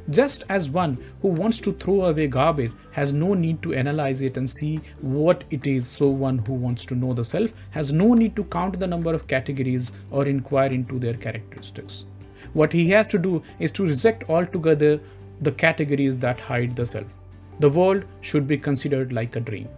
Just 0.10 0.44
as 0.50 0.70
one 0.70 0.98
who 1.22 1.30
wants 1.30 1.60
to 1.62 1.74
throw 1.74 2.06
away 2.06 2.28
garbage 2.28 2.74
has 2.92 3.14
no 3.14 3.34
need 3.34 3.62
to 3.64 3.74
analyze 3.74 4.22
it 4.22 4.38
and 4.38 4.50
see 4.50 4.80
what 5.02 5.44
it 5.50 5.66
is, 5.68 5.88
so 5.88 6.08
one 6.08 6.38
who 6.40 6.54
wants 6.54 6.86
to 6.86 6.96
know 6.96 7.14
the 7.14 7.24
self 7.24 7.54
has 7.72 7.92
no 7.92 8.14
need 8.14 8.36
to 8.36 8.44
count 8.46 8.80
the 8.80 8.88
number 8.88 9.14
of 9.14 9.28
categories 9.28 9.92
or 10.12 10.28
inquire 10.28 10.72
into 10.72 11.00
their 11.00 11.16
characteristics. 11.16 12.06
What 12.54 12.74
he 12.74 12.90
has 12.90 13.08
to 13.10 13.18
do 13.18 13.42
is 13.60 13.72
to 13.74 13.86
reject 13.86 14.30
altogether 14.30 15.00
the 15.42 15.52
categories 15.52 16.18
that 16.18 16.40
hide 16.40 16.76
the 16.76 16.86
self. 16.86 17.16
The 17.60 17.70
world 17.70 18.06
should 18.22 18.48
be 18.48 18.58
considered 18.58 19.12
like 19.12 19.36
a 19.36 19.40
dream. 19.40 19.70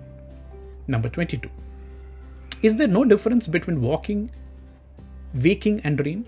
Number 0.87 1.09
22. 1.09 1.49
Is 2.67 2.77
there 2.77 2.87
no 2.87 3.03
difference 3.03 3.45
between 3.45 3.81
walking, 3.81 4.31
waking, 5.35 5.81
and 5.83 5.97
dream? 5.97 6.25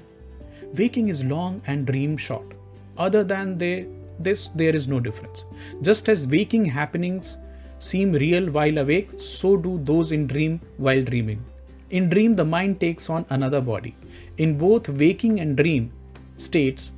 Waking 0.78 1.08
is 1.08 1.24
long 1.24 1.62
and 1.66 1.88
dream 1.88 2.18
short. 2.18 2.56
Other 2.98 3.24
than 3.24 3.58
they, 3.58 3.88
this, 4.20 4.50
there 4.50 4.76
is 4.76 4.86
no 4.86 5.00
difference. 5.00 5.46
Just 5.82 6.10
as 6.10 6.28
waking 6.28 6.66
happenings 6.66 7.38
seem 7.80 8.12
real 8.12 8.52
while 8.52 8.80
awake, 8.80 9.12
so 9.18 9.56
do 9.56 9.80
those 9.86 10.12
in 10.12 10.28
dream 10.28 10.60
while 10.76 11.02
dreaming. 11.02 11.42
In 11.90 12.10
dream, 12.10 12.36
the 12.36 12.44
mind 12.44 12.82
takes 12.82 13.10
on 13.10 13.26
another 13.30 13.62
body. 13.62 13.96
In 14.38 14.58
both 14.58 14.90
waking 14.90 15.40
and 15.40 15.56
dream 15.56 15.94
states, 16.36 16.92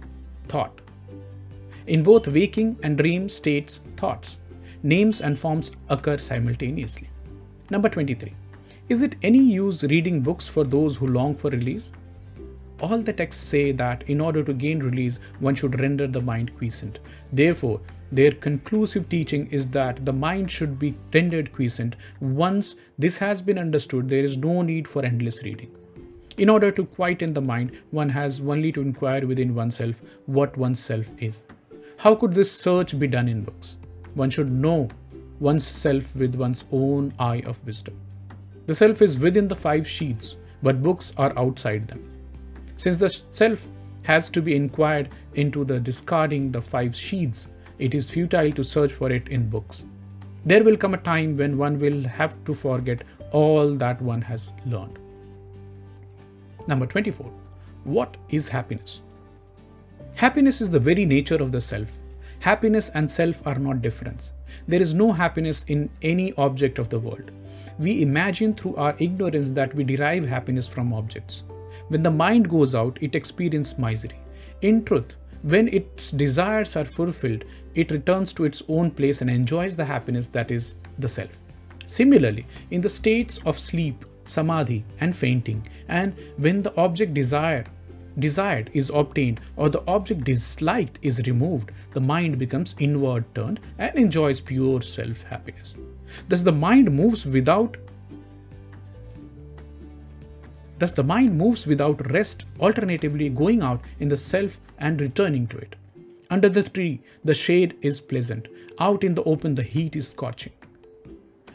thought. 0.48 0.82
In 1.86 2.02
both 2.02 2.28
waking 2.28 2.80
and 2.82 2.98
dream 2.98 3.30
states, 3.30 3.82
thoughts, 3.98 4.40
names 4.82 5.22
and 5.22 5.38
forms 5.38 5.72
occur 5.90 6.18
simultaneously. 6.18 7.12
Number 7.70 7.88
23. 7.88 8.34
Is 8.90 9.02
it 9.02 9.18
any 9.22 9.40
use 9.40 9.84
reading 9.84 10.22
books 10.22 10.48
for 10.48 10.64
those 10.64 10.96
who 10.96 11.08
long 11.08 11.36
for 11.36 11.50
release? 11.50 11.92
All 12.80 13.00
the 13.00 13.12
texts 13.12 13.44
say 13.44 13.74
that 13.74 14.04
in 14.04 14.22
order 14.22 14.44
to 14.46 14.54
gain 14.54 14.80
release, 14.80 15.20
one 15.40 15.56
should 15.56 15.82
render 15.82 16.08
the 16.08 16.22
mind 16.22 16.58
quiescent. 16.58 17.00
Therefore, 17.34 17.82
their 18.14 18.32
conclusive 18.32 19.10
teaching 19.10 19.48
is 19.48 19.68
that 19.72 20.06
the 20.06 20.14
mind 20.14 20.50
should 20.50 20.80
be 20.80 20.96
rendered 21.14 21.52
quiescent. 21.52 21.98
Once 22.22 22.78
this 22.98 23.18
has 23.18 23.42
been 23.42 23.58
understood, 23.58 24.08
there 24.08 24.24
is 24.24 24.38
no 24.38 24.62
need 24.62 24.88
for 24.88 25.04
endless 25.04 25.44
reading. 25.44 25.76
In 26.38 26.48
order 26.48 26.72
to 26.72 26.86
quieten 26.86 27.34
the 27.34 27.42
mind, 27.42 27.78
one 27.92 28.08
has 28.08 28.40
only 28.40 28.72
to 28.72 28.82
inquire 28.82 29.28
within 29.28 29.54
oneself 29.54 30.02
what 30.28 30.56
oneself 30.56 31.12
is. 31.18 31.44
How 31.98 32.16
could 32.16 32.32
this 32.32 32.50
search 32.50 32.98
be 32.98 33.08
done 33.08 33.28
in 33.28 33.42
books? 33.42 33.80
One 34.14 34.30
should 34.30 34.50
know 34.50 34.88
oneself 35.42 36.16
with 36.16 36.36
one's 36.36 36.64
own 36.72 37.14
eye 37.20 37.44
of 37.46 37.66
wisdom. 37.66 38.00
The 38.68 38.76
self 38.76 39.02
is 39.02 39.18
within 39.18 39.48
the 39.48 39.56
five 39.56 39.88
sheaths, 39.88 40.36
but 40.62 40.82
books 40.82 41.14
are 41.18 41.34
outside 41.40 41.88
them. 41.88 42.04
Since 42.76 42.98
the 42.98 43.10
self 43.10 43.66
has 44.04 44.30
to 44.32 44.42
be 44.42 44.56
inquired 44.56 45.10
into 45.36 45.64
the 45.64 45.80
discarding 45.80 46.52
the 46.52 46.62
five 46.62 46.94
sheaths, 46.94 47.48
it 47.80 47.96
is 47.96 48.10
futile 48.10 48.52
to 48.52 48.64
search 48.66 48.92
for 48.92 49.10
it 49.10 49.30
in 49.30 49.50
books. 49.50 49.86
There 50.46 50.66
will 50.66 50.76
come 50.76 50.94
a 50.94 50.98
time 50.98 51.38
when 51.38 51.58
one 51.58 51.80
will 51.80 52.04
have 52.04 52.44
to 52.44 52.54
forget 52.54 53.04
all 53.32 53.74
that 53.76 54.02
one 54.02 54.22
has 54.22 54.54
learned. 54.66 55.00
Number 56.68 56.86
24. 56.86 57.32
What 57.86 58.18
is 58.30 58.50
happiness? 58.50 59.02
Happiness 60.16 60.60
is 60.60 60.72
the 60.72 60.80
very 60.80 61.06
nature 61.06 61.36
of 61.36 61.54
the 61.54 61.62
self. 61.62 62.00
Happiness 62.40 62.90
and 62.94 63.10
self 63.10 63.46
are 63.48 63.60
not 63.60 63.82
different. 63.82 64.34
There 64.68 64.82
is 64.82 64.94
no 64.94 65.14
happiness 65.14 65.64
in 65.68 65.90
any 66.02 66.34
object 66.34 66.80
of 66.80 66.90
the 66.90 67.00
world. 67.00 67.32
We 67.80 68.02
imagine 68.02 68.54
through 68.54 68.76
our 68.76 68.96
ignorance 69.00 69.52
that 69.52 69.74
we 69.76 69.84
derive 69.84 70.26
happiness 70.26 70.68
from 70.68 70.94
objects. 70.94 71.44
When 71.90 72.04
the 72.04 72.12
mind 72.12 72.50
goes 72.50 72.74
out, 72.74 72.98
it 73.02 73.16
experiences 73.16 73.78
misery. 73.78 74.20
In 74.62 74.84
truth, 74.84 75.16
when 75.44 75.68
its 75.68 76.12
desires 76.12 76.76
are 76.76 76.86
fulfilled, 76.86 77.46
it 77.76 77.92
returns 77.92 78.34
to 78.34 78.46
its 78.46 78.64
own 78.68 78.90
place 78.92 79.22
and 79.22 79.30
enjoys 79.30 79.76
the 79.76 79.86
happiness 79.86 80.28
that 80.28 80.50
is 80.50 80.76
the 80.98 81.08
self. 81.08 81.38
Similarly, 81.86 82.46
in 82.72 82.82
the 82.82 82.90
states 82.90 83.40
of 83.46 83.60
sleep, 83.60 84.04
samadhi, 84.26 84.84
and 85.00 85.16
fainting, 85.16 85.68
and 85.88 86.16
when 86.38 86.64
the 86.64 86.76
object 86.76 87.14
desired 87.14 87.70
desired 88.20 88.72
is 88.74 88.90
obtained 88.90 89.40
or 89.56 89.70
the 89.70 89.84
object 89.88 90.24
disliked 90.24 90.98
is 91.04 91.22
removed, 91.28 91.72
the 91.94 92.02
mind 92.02 92.40
becomes 92.40 92.76
inward 92.80 93.24
turned 93.36 93.60
and 93.78 93.96
enjoys 93.96 94.42
pure 94.42 94.82
self 94.82 95.22
happiness. 95.24 95.76
Thus, 96.28 96.42
the 96.42 96.52
mind 96.52 96.92
moves 96.92 97.26
without 97.26 97.78
Thus, 100.80 100.92
the 100.92 101.04
mind 101.04 101.38
moves 101.38 101.66
without 101.66 102.12
rest, 102.12 102.46
alternatively 102.60 103.30
going 103.30 103.64
out 103.64 103.82
in 104.00 104.10
the 104.10 104.18
self 104.18 104.60
and 104.78 105.02
returning 105.02 105.48
to 105.48 105.58
it. 105.58 105.76
Under 106.30 106.50
the 106.50 106.64
tree, 106.64 107.02
the 107.24 107.34
shade 107.34 107.76
is 107.82 108.00
pleasant. 108.00 108.48
Out 108.80 109.04
in 109.04 109.16
the 109.16 109.24
open, 109.24 109.56
the 109.56 109.64
heat 109.64 109.96
is 109.96 110.10
scorching. 110.10 110.54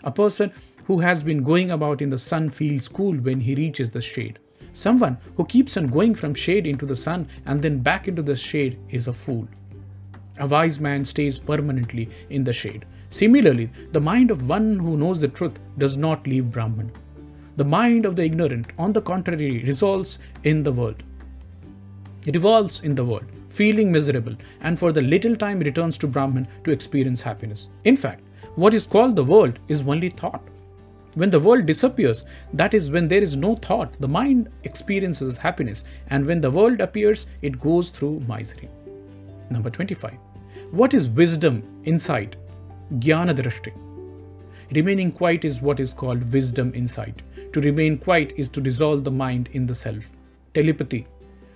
A 0.02 0.10
person 0.10 0.52
who 0.86 0.98
has 1.00 1.22
been 1.22 1.44
going 1.44 1.70
about 1.70 2.02
in 2.02 2.10
the 2.10 2.18
sun 2.18 2.50
feels 2.50 2.88
cool 2.88 3.14
when 3.14 3.40
he 3.40 3.54
reaches 3.54 3.90
the 3.90 4.00
shade. 4.00 4.38
Someone 4.72 5.18
who 5.36 5.44
keeps 5.44 5.76
on 5.76 5.86
going 5.86 6.14
from 6.14 6.34
shade 6.34 6.66
into 6.66 6.86
the 6.86 6.96
sun 6.96 7.28
and 7.46 7.62
then 7.62 7.78
back 7.78 8.08
into 8.08 8.22
the 8.22 8.34
shade 8.34 8.78
is 8.88 9.06
a 9.06 9.12
fool. 9.12 9.46
A 10.38 10.46
wise 10.46 10.80
man 10.80 11.04
stays 11.04 11.38
permanently 11.38 12.08
in 12.30 12.44
the 12.44 12.52
shade. 12.52 12.86
Similarly, 13.12 13.70
the 13.92 14.00
mind 14.00 14.30
of 14.30 14.48
one 14.48 14.78
who 14.78 14.96
knows 14.96 15.20
the 15.20 15.28
truth 15.28 15.58
does 15.76 15.98
not 15.98 16.26
leave 16.26 16.50
Brahman. 16.50 16.90
The 17.56 17.64
mind 17.64 18.06
of 18.06 18.16
the 18.16 18.24
ignorant, 18.24 18.68
on 18.78 18.94
the 18.94 19.02
contrary, 19.02 19.62
resolves 19.64 20.18
in 20.44 20.62
the 20.62 20.72
world. 20.72 21.02
It 22.24 22.34
revolves 22.34 22.80
in 22.80 22.94
the 22.94 23.04
world, 23.04 23.26
feeling 23.50 23.92
miserable, 23.92 24.34
and 24.62 24.78
for 24.78 24.92
the 24.92 25.02
little 25.02 25.36
time 25.36 25.58
returns 25.58 25.98
to 25.98 26.06
Brahman 26.06 26.48
to 26.64 26.70
experience 26.70 27.20
happiness. 27.20 27.68
In 27.84 27.98
fact, 27.98 28.22
what 28.54 28.72
is 28.72 28.86
called 28.86 29.14
the 29.14 29.24
world 29.24 29.58
is 29.68 29.86
only 29.86 30.08
thought. 30.08 30.42
When 31.14 31.28
the 31.28 31.40
world 31.40 31.66
disappears, 31.66 32.24
that 32.54 32.72
is 32.72 32.90
when 32.90 33.08
there 33.08 33.22
is 33.22 33.36
no 33.36 33.56
thought, 33.56 33.92
the 34.00 34.08
mind 34.08 34.48
experiences 34.64 35.36
happiness, 35.36 35.84
and 36.08 36.24
when 36.24 36.40
the 36.40 36.50
world 36.50 36.80
appears, 36.80 37.26
it 37.42 37.60
goes 37.60 37.90
through 37.90 38.20
misery. 38.26 38.70
Number 39.50 39.68
25. 39.68 40.14
What 40.70 40.94
is 40.94 41.10
wisdom, 41.10 41.62
insight, 41.84 42.36
jnana 42.98 43.34
drashti? 43.34 43.72
Remaining 44.72 45.12
quiet 45.12 45.44
is 45.44 45.62
what 45.62 45.80
is 45.80 45.92
called 45.92 46.32
wisdom 46.32 46.72
insight. 46.74 47.22
To 47.52 47.60
remain 47.60 47.98
quiet 47.98 48.32
is 48.36 48.48
to 48.50 48.60
dissolve 48.60 49.04
the 49.04 49.10
mind 49.10 49.48
in 49.52 49.66
the 49.66 49.74
self. 49.74 50.10
Telepathy, 50.54 51.06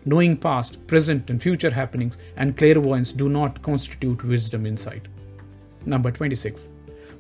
knowing 0.05 0.37
past, 0.37 0.87
present, 0.87 1.31
and 1.31 1.43
future 1.43 1.71
happenings, 1.71 2.19
and 2.37 2.57
clairvoyance 2.57 3.13
do 3.13 3.29
not 3.29 3.63
constitute 3.63 4.23
wisdom 4.25 4.67
insight. 4.67 5.09
Number 5.85 6.11
26. 6.11 6.69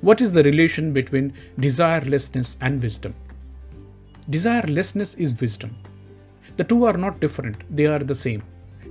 What 0.00 0.20
is 0.20 0.32
the 0.32 0.42
relation 0.42 0.92
between 0.92 1.32
desirelessness 1.58 2.56
and 2.60 2.82
wisdom? 2.82 3.14
Desirelessness 4.30 5.18
is 5.18 5.40
wisdom. 5.40 5.76
The 6.56 6.64
two 6.64 6.84
are 6.84 6.96
not 6.96 7.20
different, 7.20 7.64
they 7.74 7.86
are 7.86 7.98
the 7.98 8.14
same. 8.14 8.42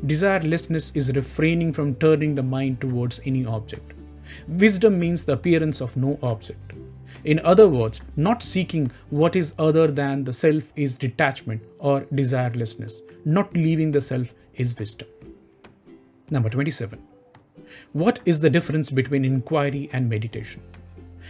Desirelessness 0.05 0.95
is 0.95 1.15
refraining 1.15 1.73
from 1.73 1.95
turning 1.95 2.35
the 2.35 2.43
mind 2.43 2.81
towards 2.81 3.21
any 3.25 3.45
object. 3.45 3.94
Wisdom 4.47 4.99
means 4.99 5.23
the 5.23 5.33
appearance 5.33 5.81
of 5.81 5.95
no 5.97 6.19
object. 6.21 6.73
In 7.23 7.39
other 7.39 7.67
words, 7.67 8.01
not 8.15 8.43
seeking 8.43 8.91
what 9.09 9.35
is 9.35 9.53
other 9.57 9.87
than 9.87 10.23
the 10.23 10.33
self 10.33 10.71
is 10.75 10.97
detachment 10.97 11.63
or 11.79 12.01
desirelessness. 12.01 13.01
Not 13.25 13.53
leaving 13.53 13.91
the 13.91 14.01
self 14.01 14.33
is 14.53 14.77
wisdom. 14.77 15.07
Number 16.29 16.49
27. 16.49 17.01
What 17.93 18.19
is 18.25 18.39
the 18.39 18.49
difference 18.49 18.89
between 18.89 19.25
inquiry 19.25 19.89
and 19.91 20.09
meditation? 20.09 20.61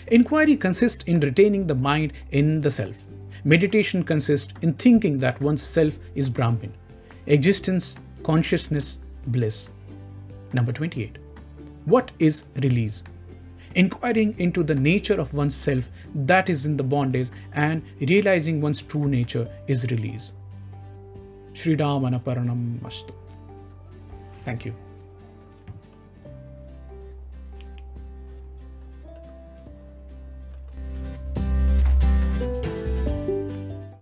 Inquiry 0.08 0.58
consists 0.58 1.04
in 1.06 1.20
retaining 1.20 1.68
the 1.68 1.76
mind 1.76 2.14
in 2.32 2.62
the 2.62 2.72
self. 2.72 3.08
Meditation 3.44 4.04
consists 4.04 4.54
in 4.62 4.74
thinking 4.74 5.20
that 5.20 5.40
one's 5.42 5.62
self 5.62 5.98
is 6.16 6.30
Brahman, 6.30 6.74
existence, 7.26 7.96
consciousness, 8.24 9.00
bliss. 9.28 9.72
Number 10.54 10.72
28. 10.72 11.25
What 11.86 12.12
is 12.20 12.46
release? 12.56 13.04
Inquiring 13.76 14.36
into 14.40 14.64
the 14.64 14.76
nature 14.76 15.20
of 15.20 15.34
one's 15.34 15.56
self 15.56 15.92
that 16.14 16.50
is 16.50 16.66
in 16.66 16.78
the 16.78 16.84
bondage 16.84 17.30
and 17.54 17.84
realizing 18.00 18.62
one's 18.62 18.82
true 18.82 19.08
nature 19.08 19.48
is 19.68 19.86
release. 19.92 20.34
Sri 21.54 21.76
Ramanarpanamastu. 21.76 23.14
Thank 24.44 24.66
you. 24.66 24.85